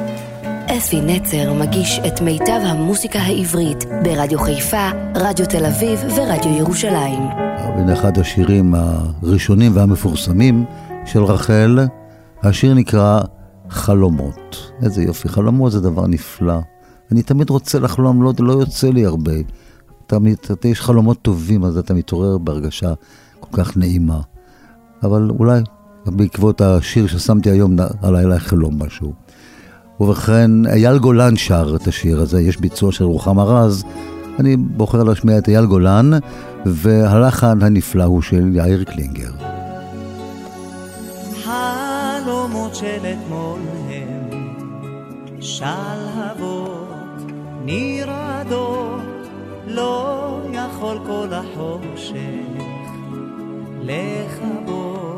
אפי 0.78 1.02
נצר 1.02 1.54
מגיש 1.54 2.00
את 2.08 2.22
מיטב 2.22 2.60
המוסיקה 2.64 3.20
העברית 3.20 3.86
ברדיו 4.04 4.40
חיפה, 4.40 4.90
רדיו 5.16 5.46
תל 5.46 5.66
אביב 5.66 6.00
ורדיו 6.00 6.52
ירושלים. 6.58 7.22
בין 7.76 7.90
אחד 7.90 8.18
השירים 8.18 8.74
הראשונים 8.76 9.72
והמפורסמים 9.76 10.66
של 11.06 11.24
רחל, 11.24 11.80
השיר 12.44 12.74
נקרא 12.74 13.22
חלומות. 13.70 14.72
איזה 14.84 15.04
יופי, 15.04 15.30
חלומות 15.30 15.72
זה 15.72 15.82
דבר 15.82 16.08
נפלא. 16.08 16.60
אני 17.12 17.24
תמיד 17.24 17.50
רוצה 17.50 17.80
לחלום, 17.80 18.24
לא, 18.24 18.34
לא 18.40 18.54
יוצא 18.54 18.90
לי 18.90 19.06
הרבה. 19.06 19.34
תמיד, 20.08 20.38
יש 20.64 20.82
חלומות 20.82 21.22
טובים, 21.22 21.64
אז 21.64 21.78
אתה 21.78 21.94
מתעורר 21.94 22.38
בהרגשה 22.38 22.94
כל 23.40 23.64
כך 23.64 23.78
נעימה. 23.78 24.22
אבל 25.04 25.30
אולי 25.40 25.62
בעקבות 26.06 26.62
השיר 26.62 27.08
ששמתי 27.08 27.50
היום, 27.50 27.76
עליי 28.02 28.26
לחלום 28.26 28.84
משהו. 28.84 29.14
ובכן, 30.00 30.66
אייל 30.66 30.98
גולן 30.98 31.36
שר 31.36 31.76
את 31.76 31.88
השיר 31.88 32.20
הזה, 32.20 32.42
יש 32.42 32.58
ביצוע 32.58 32.92
של 32.92 33.04
רוחמה 33.04 33.44
רז. 33.44 33.84
אני 34.40 34.58
בוחר 34.58 35.04
להשמיע 35.04 35.38
את 35.38 35.50
אייל 35.50 35.66
גולן, 35.66 36.12
והלחן 36.66 37.62
הנפלא 37.62 38.04
הוא 38.04 38.22
של 38.22 38.56
יאיר 38.56 38.84
קלינגר. 38.84 39.32
חלומות 41.44 42.76
של 42.76 43.14
אתמול 43.14 43.60
הם 43.90 44.30
שלהבות 45.40 46.88
נרעדות, 47.66 49.02
לא 49.68 50.40
יכול 50.54 50.98
כל 51.08 51.28
החושך 51.32 52.16
לכבות. 53.82 55.13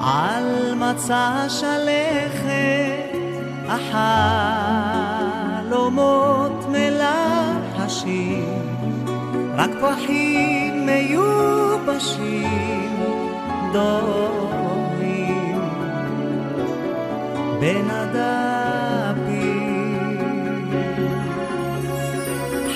על 0.00 0.74
מצע 0.74 1.46
שלכת 1.48 3.12
החלומות 5.68 6.66
מלחשים, 6.68 8.44
רק 9.56 9.70
פרחים 9.80 10.86
מיובשים 10.86 12.32
דומים 13.72 15.60
בין 17.60 17.90
הדפים. 17.90 19.52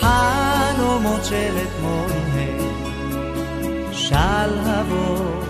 חלומות 0.01 1.25
של 1.25 1.55
אתמול 1.63 2.11
הם 2.35 2.59
שלהבות 3.93 5.46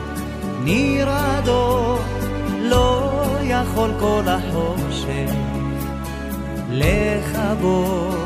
נרעדות, 0.66 2.00
לא 2.60 3.12
יכול 3.42 3.90
כל 4.00 4.22
החושך 4.26 5.34
לכבות. 6.70 8.16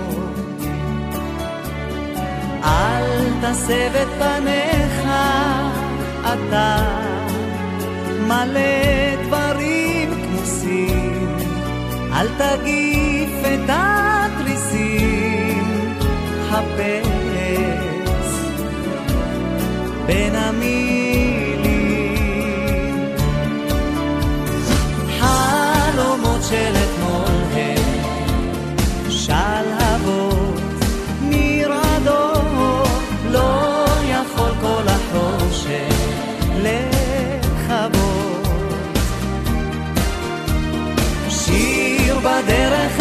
אל 2.64 3.26
תסב 3.41 3.91
את 4.03 4.09
פניך, 4.18 5.09
אתה 6.22 6.76
מלא 8.20 9.16
דברים 9.26 10.11
כמוסים, 10.24 11.36
אל 12.12 12.26
תגיף 12.38 13.30
את 13.55 13.68
התריסים, 13.68 15.14
חפש 16.51 17.11
בין 20.07 20.34
המילים. 20.34 21.10
של 26.51 26.73
אתמול 26.77 27.43
הם 27.53 28.01
שלהבות 29.11 30.61
נרעדות, 31.23 32.89
לא 33.31 33.87
יכול 34.05 34.51
כל 34.61 34.83
החושך 34.87 35.95
לכבות. 36.63 38.49
שיר 41.29 42.19
בדרך 42.19 43.00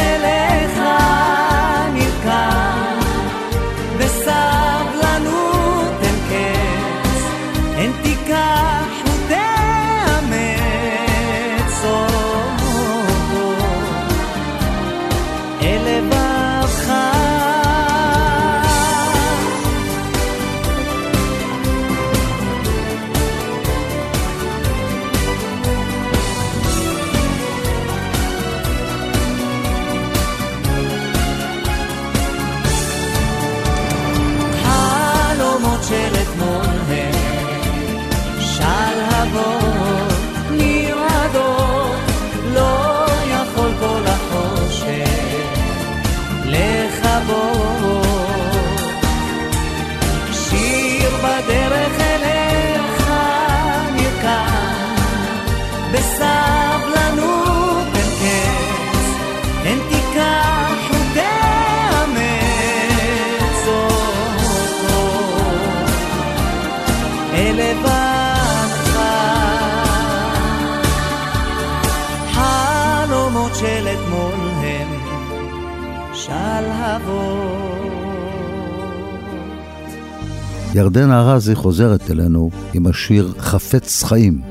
ירדן 80.80 81.12
ארזי 81.12 81.56
חוזרת 81.56 82.12
אלינו 82.12 82.50
עם 82.74 82.88
השיר 82.88 83.34
חפץ 83.38 84.04
חיים. 84.04 84.42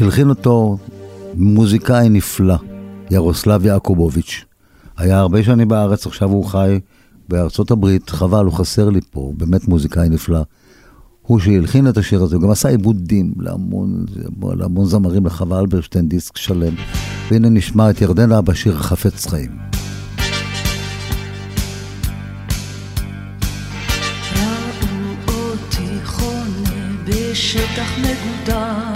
הלחין 0.00 0.28
אותו 0.28 0.78
מוזיקאי 1.34 2.08
נפלא, 2.08 2.54
ירוסלב 3.10 3.66
יעקובוביץ'. 3.66 4.44
היה 4.96 5.18
הרבה 5.18 5.42
שנים 5.42 5.68
בארץ, 5.68 6.06
עכשיו 6.06 6.28
הוא 6.28 6.44
חי 6.44 6.80
בארצות 7.28 7.70
הברית, 7.70 8.10
חבל, 8.10 8.44
הוא 8.44 8.52
חסר 8.52 8.88
לי 8.90 9.00
פה, 9.10 9.32
באמת 9.36 9.68
מוזיקאי 9.68 10.08
נפלא. 10.08 10.42
הוא 11.22 11.40
שהלחין 11.40 11.88
את 11.88 11.96
השיר 11.96 12.22
הזה, 12.22 12.36
הוא 12.36 12.42
גם 12.42 12.50
עשה 12.50 12.68
עיבודים 12.68 13.34
להמון, 13.38 14.04
להמון 14.42 14.84
זמרים, 14.84 15.26
לחווה 15.26 15.60
אלברשטיין, 15.60 16.08
דיסק 16.08 16.36
שלם. 16.36 16.74
והנה 17.30 17.48
נשמע 17.48 17.90
את 17.90 18.00
ירדנה 18.00 18.40
בשיר 18.40 18.78
חפץ 18.78 19.26
חיים. 19.26 19.71
בשטח 27.54 27.98
מגודר 27.98 28.91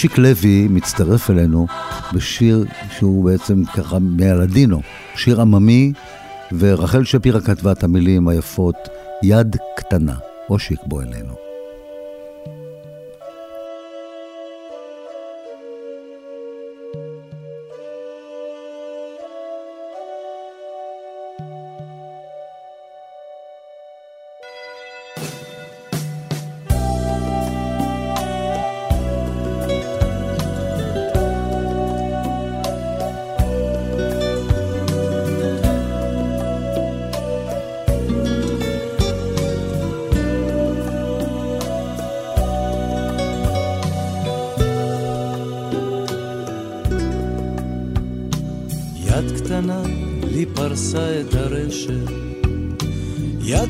אושיק 0.00 0.18
לוי 0.18 0.68
מצטרף 0.70 1.30
אלינו 1.30 1.66
בשיר 2.14 2.64
שהוא 2.90 3.24
בעצם 3.24 3.64
ככה 3.64 3.98
מהלדינו, 3.98 4.80
שיר 5.16 5.40
עממי, 5.40 5.92
ורחל 6.58 7.04
שפירא 7.04 7.40
כתבה 7.40 7.72
את 7.72 7.84
המילים 7.84 8.28
היפות, 8.28 8.76
יד 9.22 9.56
קטנה. 9.76 10.14
אושיק 10.50 10.80
בוא 10.86 11.02
אלינו. 11.02 11.49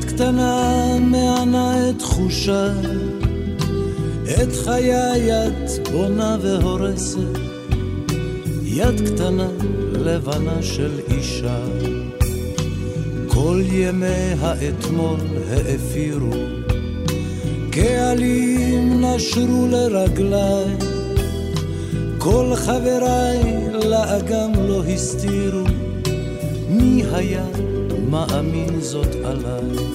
יד 0.01 0.07
קטנה 0.07 0.97
מענה 0.99 1.89
את 1.89 1.99
תחושה, 1.99 2.73
את 4.23 4.55
חיי 4.63 5.47
את 5.47 5.87
בונה 5.91 6.37
והורסת, 6.41 7.19
יד 8.63 9.01
קטנה 9.07 9.47
לבנה 9.93 10.61
של 10.61 10.99
אישה. 11.09 11.59
כל 13.27 13.61
ימי 13.71 14.33
האתמול 14.41 15.19
האפירו, 15.49 16.31
קהלים 17.71 19.05
נשרו 19.05 19.67
לרגליי, 19.67 20.75
כל 22.17 22.51
חבריי 22.55 23.39
לאגם 23.85 24.51
לא 24.67 24.83
הסתירו, 24.83 25.65
מי 26.69 27.03
היה 27.13 27.45
מאמין 28.11 28.81
זאת 28.81 29.15
עליי? 29.23 29.85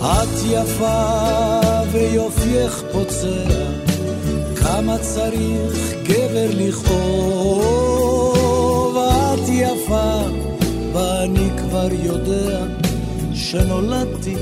את 0.00 0.38
יפה 0.50 1.60
ויופייך 1.92 2.82
פוצע, 2.92 3.48
כמה 4.56 4.98
צריך 4.98 5.94
גבר 6.02 6.50
לכאוב, 6.50 6.96
את 8.96 9.48
יפה 9.48 10.22
ואני 10.92 11.48
כבר 11.58 11.88
יודע 12.04 12.66
שנולדתי 13.34 14.34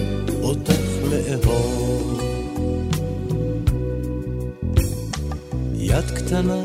אותך 0.43 0.81
לאהוב. 1.11 2.21
יד 5.75 6.11
קטנה, 6.11 6.63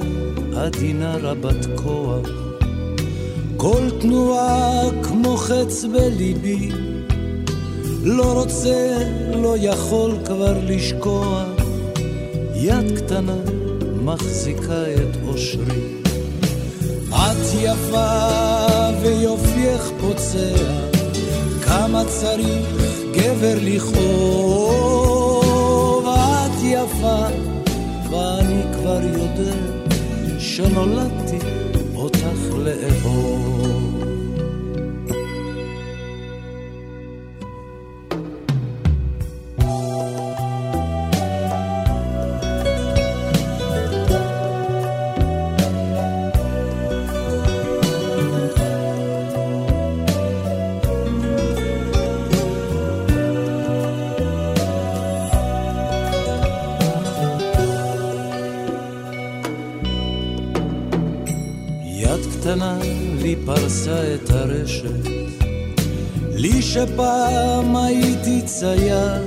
עדינה 0.57 1.17
רבת 1.21 1.65
כוח, 1.75 2.27
כל 3.57 3.89
תנועה 3.99 4.81
כמו 5.23 5.37
חץ 5.37 5.85
בליבי, 5.85 6.69
לא 8.03 8.33
רוצה, 8.33 8.97
לא 9.35 9.55
יכול 9.57 10.11
כבר 10.25 10.57
לשקוע, 10.63 11.43
יד 12.55 12.97
קטנה 12.97 13.35
מחזיקה 14.03 14.83
את 14.93 15.17
אושרי. 15.27 16.01
את 17.09 17.53
יפה 17.61 18.27
ויופייך 19.01 19.91
פוצע, 20.01 20.55
כמה 21.65 22.03
צריך 22.05 22.67
גבר 23.13 23.57
לכאוב. 23.61 24.81
את 26.07 26.57
יפה, 26.63 27.25
ואני 28.09 28.63
כבר 28.73 28.99
יודע 29.03 29.55
שנולדתי 30.39 31.39
אותך 31.95 32.55
לאהוב. 32.57 33.00
פרסה 63.45 64.13
את 64.15 64.29
הרשת, 64.29 65.07
לי 66.33 66.61
שפעם 66.61 67.75
הייתי 67.75 68.41
צייד, 68.45 69.21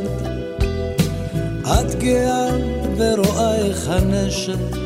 את 1.63 1.95
גאה 1.99 2.49
ורואה 2.97 3.57
איך 3.57 3.89
הנשק 3.89 4.77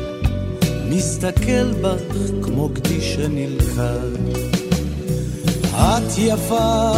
מסתכל 0.89 1.71
בך 1.81 2.41
כמו 2.41 2.69
גדי 2.69 3.01
שנלכד. 3.01 4.15
את 5.73 6.17
יפה 6.17 6.91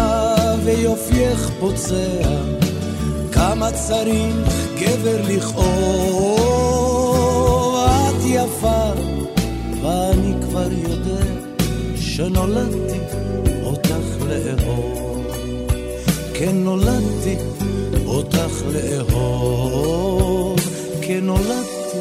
ויופייך 0.64 1.50
פוצע, 1.60 2.22
כמה 3.32 3.72
צריך 3.72 4.36
גבר 4.80 5.22
לכאוב. 5.28 6.61
שנולדתי 12.16 12.99
אותך 13.64 14.26
לאהוב. 14.28 15.28
כן 16.34 16.55
נולדתי 16.55 17.36
אותך 18.05 18.51
לאהוב. 18.74 20.59
כן 21.01 21.20
נולדתי 21.24 21.97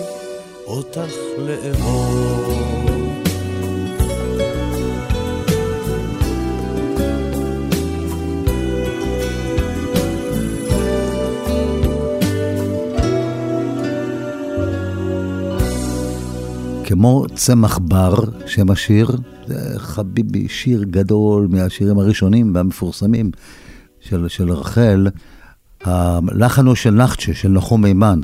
אותך 0.67 1.11
לאהוב. 1.39 2.71
כמו 16.85 17.25
צמח 17.35 17.79
בר, 17.83 18.15
שם 18.51 18.71
השיר, 18.71 19.11
זה 19.47 19.79
חביבי, 19.79 20.49
שיר 20.49 20.83
גדול 20.83 21.49
מהשירים 21.51 21.99
הראשונים 21.99 22.55
והמפורסמים 22.55 23.31
של, 24.01 24.29
של 24.29 24.53
רחל. 24.53 25.07
הלחן 25.85 26.67
הוא 26.67 26.75
של 26.75 26.91
נחצ'ה, 26.91 27.35
של 27.35 27.49
נחום 27.49 27.83
מימן, 27.83 28.21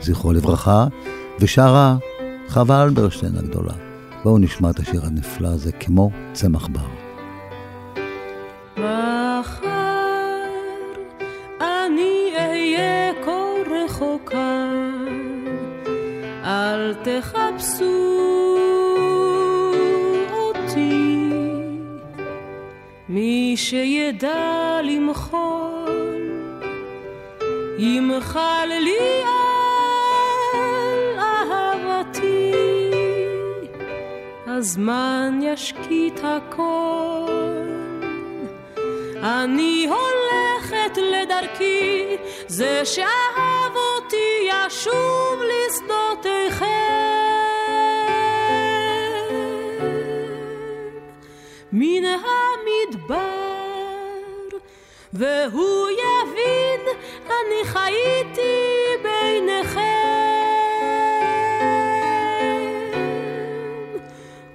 זכרו 0.00 0.32
לברכה, 0.32 0.86
ושרה 1.40 1.96
חווה 2.48 2.82
אלברשטיין 2.82 3.36
הגדולה. 3.36 3.72
בואו 4.24 4.38
נשמע 4.38 4.70
את 4.70 4.80
השיר 4.80 5.04
הנפלא 5.04 5.48
הזה, 5.48 5.72
כמו 5.72 6.10
צמח 6.32 6.66
בר. 6.66 6.80
מחר 8.76 9.64
אני 11.60 12.32
אהיה 12.38 13.12
כה 13.24 13.30
רחוקה, 13.84 14.70
אל 16.44 16.94
תחפשו 16.94 18.13
מי 23.14 23.54
שידע 23.56 24.80
למחול, 24.82 26.20
ימחל 27.78 28.68
לי 28.68 29.22
על 29.24 31.18
אהבתי, 31.18 32.52
הזמן 34.46 35.40
ישקיט 35.42 36.20
הכל. 36.22 37.30
אני 39.22 39.88
הולכת 39.88 40.98
לדרכי, 40.98 42.16
זה 42.46 42.84
שאהב 42.84 43.76
אותי 43.76 44.48
ישוב 44.48 45.40
לשדותיכם. 45.42 47.04
מן 51.72 52.04
המדבר, 52.84 54.58
והוא 55.12 55.88
יבין, 55.90 56.80
אני 57.26 57.64
חייתי 57.64 58.66
ביניכם. 59.02 59.80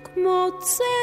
כמו 0.04 0.50
צמח 0.60 0.99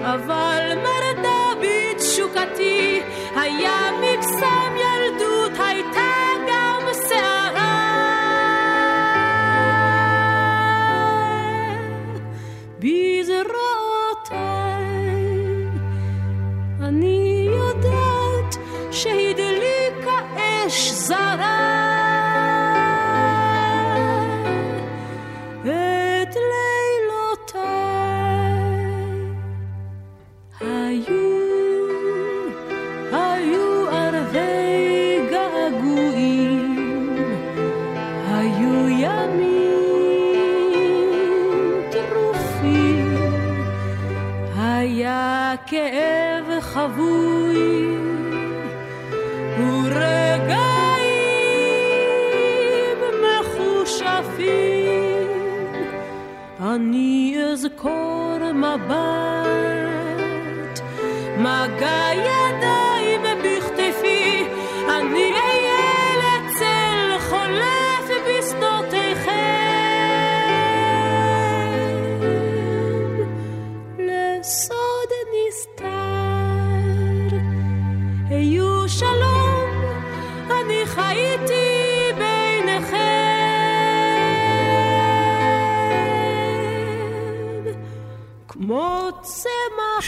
אבל 0.02 0.72
מרדה 0.76 1.62
בתשוקתי, 1.62 3.02
היה 3.36 3.92
מקסם 4.02 4.09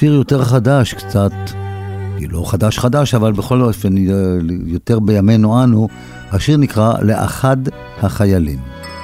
שיר 0.02 0.14
יותר 0.14 0.44
חדש 0.44 0.94
קצת, 0.94 1.32
לא 2.30 2.44
חדש 2.52 2.80
חדש, 2.80 3.14
אבל 3.14 3.32
בכל 3.32 3.62
אופן 3.62 3.96
יותר 4.66 5.00
בימינו 5.00 5.64
אנו, 5.64 5.88
השיר 6.32 6.58
נקרא 6.58 6.94
לאחד 7.02 7.58
החיילים. 8.02 8.60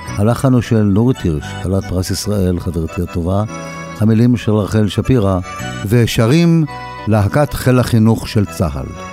הלחן 0.08 0.54
הוא 0.54 0.62
של 0.62 0.82
נורית 0.82 1.18
הירש, 1.18 1.46
כלת 1.64 1.84
פרס 1.84 2.12
ישראל, 2.12 2.60
חברתי 2.60 3.02
הטובה, 3.02 3.44
המילים 4.00 4.38
של 4.38 4.52
רחל 4.52 4.88
שפירא, 4.88 5.40
ושרים 5.88 6.66
להקת 7.08 7.54
חיל 7.54 7.80
החינוך 7.80 8.28
של 8.28 8.46
צה"ל. 8.46 9.07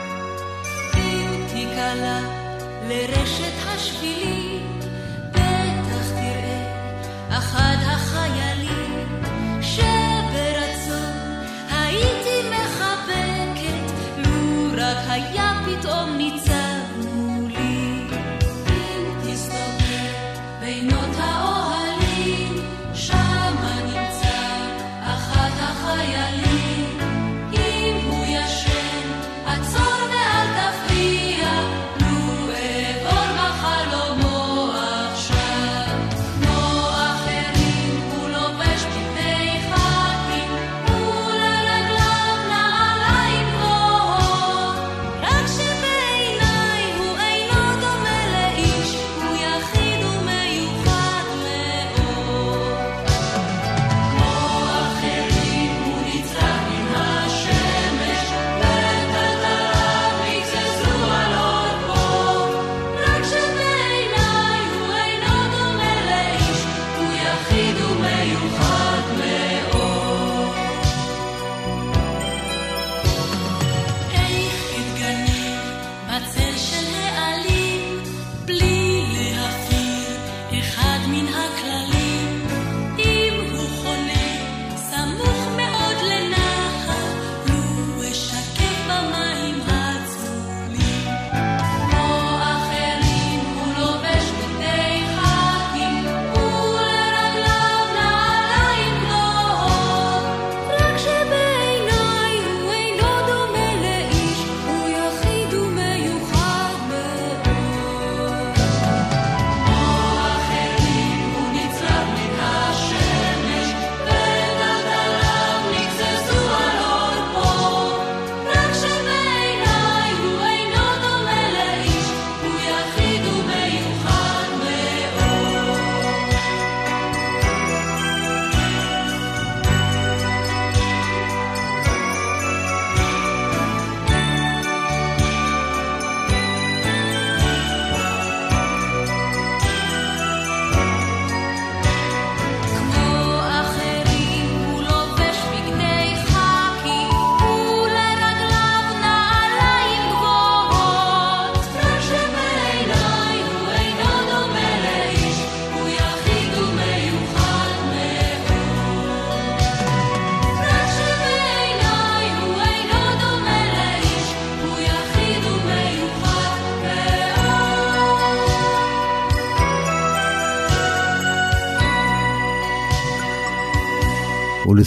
החיילים. 26.04 26.43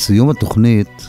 ולסיום 0.09 0.29
התוכנית, 0.29 1.07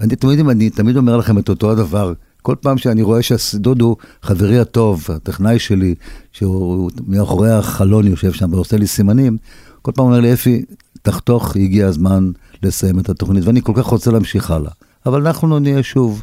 אני 0.00 0.16
תמיד, 0.16 0.48
אני 0.48 0.70
תמיד 0.70 0.96
אומר 0.96 1.16
לכם 1.16 1.38
את 1.38 1.48
אותו 1.48 1.70
הדבר. 1.70 2.12
כל 2.42 2.54
פעם 2.60 2.78
שאני 2.78 3.02
רואה 3.02 3.22
שדודו, 3.22 3.96
חברי 4.22 4.58
הטוב, 4.58 5.06
הטכנאי 5.08 5.58
שלי, 5.58 5.94
שהוא 6.32 6.90
מאחורי 7.06 7.50
החלון 7.50 8.06
יושב 8.06 8.32
שם 8.32 8.52
ועושה 8.52 8.76
לי 8.76 8.86
סימנים, 8.86 9.36
כל 9.82 9.92
פעם 9.94 10.04
אומר 10.04 10.20
לי, 10.20 10.32
אפי, 10.32 10.64
תחתוך, 11.02 11.56
הגיע 11.56 11.86
הזמן 11.86 12.30
לסיים 12.62 12.98
את 12.98 13.08
התוכנית, 13.08 13.44
ואני 13.44 13.62
כל 13.62 13.72
כך 13.76 13.84
רוצה 13.84 14.10
להמשיך 14.10 14.50
הלאה. 14.50 14.70
אבל 15.06 15.26
אנחנו 15.26 15.58
נהיה 15.58 15.82
שוב 15.82 16.22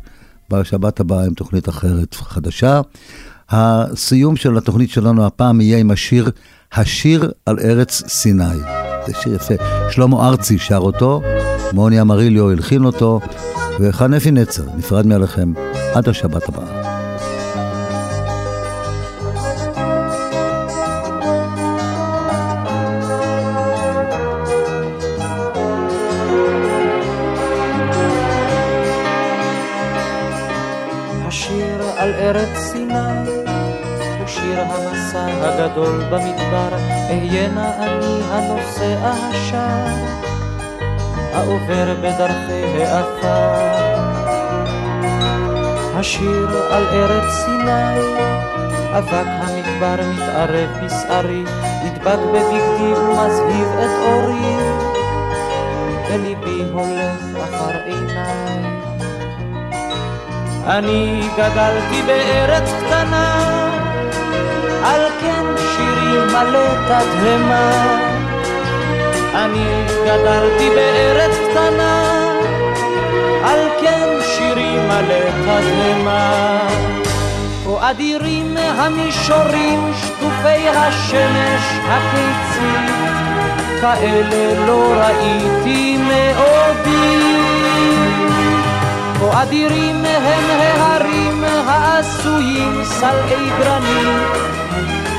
בשבת 0.50 1.00
הבאה 1.00 1.26
עם 1.26 1.34
תוכנית 1.34 1.70
אחרת, 1.70 2.14
חדשה. 2.14 2.82
הסיום 3.50 4.36
של 4.36 4.58
התוכנית 4.58 4.90
שלנו 4.90 5.26
הפעם 5.26 5.62
יהיה 5.62 5.78
עם 5.78 5.92
השיר 5.92 6.32
השיר 6.74 7.32
על 7.46 7.60
ארץ 7.60 8.04
סיני. 8.08 8.58
זה 9.08 9.14
שיר 9.22 9.36
יפה. 9.36 9.54
שלמה 9.90 10.28
ארצי 10.28 10.58
שר 10.60 10.78
אותו, 10.78 11.22
מוני 11.74 12.02
אמריליו 12.02 12.50
הלחין 12.50 12.86
אותו, 12.86 13.20
וחן 13.80 14.14
אפי 14.14 14.32
נצר 14.32 14.64
נפרד 14.78 15.06
מעליכם 15.06 15.54
עד 15.94 16.10
השבת 16.10 16.50
הבאה. 16.50 16.82
ארץ 32.22 32.71
הגדול 35.72 36.04
במדבר, 36.10 36.78
אהיינה 37.10 37.72
אני 37.80 38.22
הנושא 38.32 38.96
השער, 39.02 39.96
העובר 41.34 41.96
בדרכי 42.02 42.84
העפר. 42.84 44.02
השיר 45.96 46.48
על 46.72 46.86
ארץ 46.88 47.34
סיני, 47.34 48.02
אבק 48.98 49.28
המדבר 49.28 50.06
מתערב 50.14 50.70
בשערי, 50.84 51.44
נדבק 51.84 52.20
בבגדי 52.34 52.94
ומזהיב 52.94 53.68
את 53.84 53.92
אורי, 54.06 54.56
וליבי 56.10 56.64
הולך 56.74 57.44
אחר 57.44 57.78
עיניי. 57.86 58.64
אני 60.68 61.22
גדלתי 61.38 62.02
בארץ 62.08 62.70
קטנה, 62.86 63.52
על 64.84 65.02
כן 65.22 65.61
שירי 66.12 66.26
מלא 66.26 66.68
תדהמה. 66.86 67.72
אני 69.36 69.84
גדלתי 70.06 70.70
בארץ 70.70 71.38
קטנה, 71.50 72.04
על 73.44 73.60
כן 73.82 74.10
שירי 74.22 74.78
מלא 74.88 75.30
תדהמה. 75.44 76.60
כה 77.66 77.92
אדירים 77.92 78.58
המישורים 78.58 79.92
שטופי 80.02 80.70
השמש 80.70 81.64
הקיצית, 81.88 82.96
כאלה 83.82 84.66
לא 84.68 84.94
ראיתי 84.98 85.98
מעודי. 85.98 87.22
כה 89.20 89.42
אדירים 89.44 90.06
הם 90.06 90.44
ההרים 90.50 91.44
העשויים 91.68 92.82
סלעי 92.84 93.50
גרנית, 93.60 94.61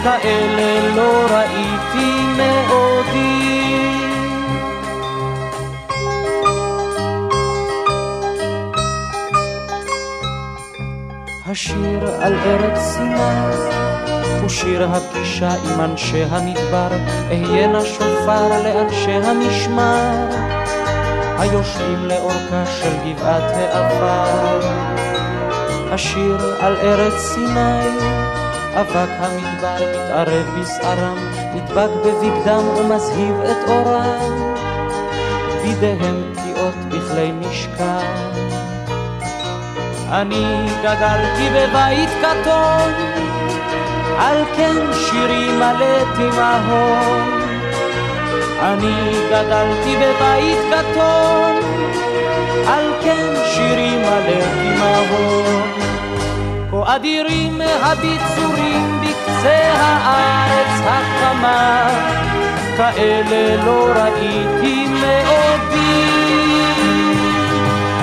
כאלה 0.03 0.95
לא 0.97 1.27
ראיתי 1.31 2.11
מעודי. 2.37 3.43
השיר 11.47 12.11
על 12.21 12.35
ארץ 12.35 12.79
סיני 12.79 13.73
הוא 14.41 14.49
שיר 14.49 14.89
הפגישה 14.91 15.49
עם 15.49 15.81
אנשי 15.81 16.25
המדבר, 16.31 16.89
אהיינה 17.31 17.85
שופר 17.85 18.63
לאנשי 18.65 19.13
המשמר, 19.13 20.27
היושבים 21.39 22.05
לאורכה 22.05 22.67
של 22.67 22.93
גבעת 23.05 23.53
העבר. 23.57 24.61
השיר 25.91 26.57
על 26.61 26.77
ארץ 26.77 27.15
סיני, 27.15 28.22
אבק 28.75 29.09
המדבר 29.19 29.77
מתערב 29.91 30.61
בשערם, 30.61 31.19
נדבק 31.55 31.91
בבגדם 32.05 32.69
ומזהיב 32.77 33.41
את 33.41 33.69
אורם, 33.69 34.55
בידיהם 35.63 36.35
פגיעות 36.35 36.75
בכלי 36.89 37.33
משכן. 37.33 38.33
אני 40.11 40.67
גדלתי 40.83 41.49
בבית 41.55 42.11
קטון, 42.21 42.93
על 44.19 44.45
כן 44.57 44.93
שירי 44.93 45.49
מלא 45.49 46.15
תימהון. 46.17 47.43
אני 48.61 49.13
גדלתי 49.31 49.97
בבית 49.97 50.59
קטון, 50.71 51.57
על 52.67 52.93
כן 53.03 53.32
אדירים 56.87 57.61
הביצורים 57.61 59.01
בקצה 59.01 59.73
הארץ 59.75 60.81
החמה, 60.87 61.89
כאלה 62.77 63.65
לא 63.65 63.87
ראיתי 63.97 64.87
מעודי. 64.87 66.23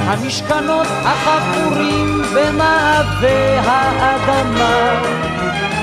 המשכנות 0.08 0.88
החפורים 1.06 2.22
במעבה 2.36 3.62
האדמה, 3.66 5.02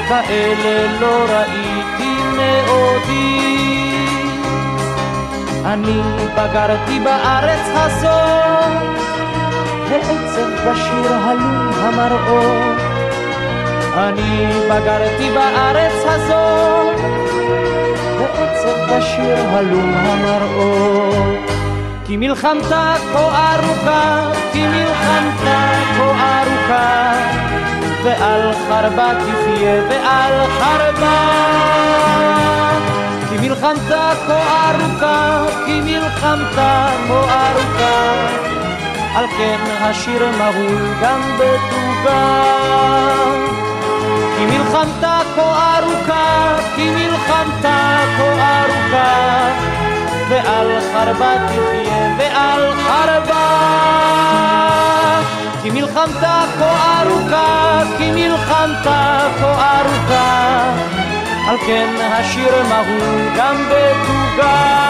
כאלה 0.09 1.01
לא 1.01 1.25
ראיתי 1.29 2.15
מעודי. 2.37 3.57
אני 5.65 6.01
בגרתי 6.35 7.01
בארץ 7.01 7.67
הזאת, 7.75 9.06
העצב 9.91 10.71
בשיר 10.71 11.13
הלום 11.13 11.71
המראות. 11.75 12.77
אני 13.97 14.47
בגרתי 14.71 15.31
בארץ 15.35 16.05
הזאת, 16.05 17.01
ועצב 18.19 18.97
בשיר 18.97 19.49
הלום 19.49 19.95
המראות. 19.95 21.51
כי 22.07 22.17
מלחמתה 22.17 22.95
כה 23.13 23.55
ארוכה, 23.55 24.31
כי 24.53 24.67
מלחמתה 24.67 25.73
כה 25.97 26.43
ארוכה, 26.43 27.13
ועל 28.05 28.53
חרבה 28.69 29.13
תחיה 29.15 29.83
ועל 29.89 30.47
חרבה. 30.59 31.47
כי 33.29 33.49
מלחמתה 33.49 34.13
כה 34.27 34.71
ארוכה, 34.71 35.45
כי 35.67 35.81
מלחמתה 35.81 36.89
כה 37.09 37.51
ארוכה, 37.51 38.36
על 39.17 39.27
כן 39.27 39.59
השיר 39.81 40.31
מהול 40.39 40.95
גם 41.03 41.21
בתוגה. 41.39 42.43
כי 44.37 44.47
מלחמתה 44.47 45.21
כה 45.37 45.79
ארוכה, 45.79 46.57
כי 46.77 46.91
מלחמתה 46.91 47.99
כה 48.19 48.63
ארוכה, 48.63 49.51
ועל 50.29 50.81
חרבה 50.93 51.35
תחיה 51.47 52.15
ועל 52.19 52.73
חרבה. 52.75 53.47
כי 55.63 55.71
מלחמתה 55.71 56.45
כה 56.59 57.03
ארוכה, 57.03 57.83
כי 57.99 58.11
מלחמתה 58.11 59.29
כה 59.41 59.81
ארוכה, 59.81 60.73
על 61.49 61.57
כן 61.67 61.89
השיר 62.13 62.63
מהול 62.69 63.29
גם 63.37 63.57
בתוגה. 63.69 64.87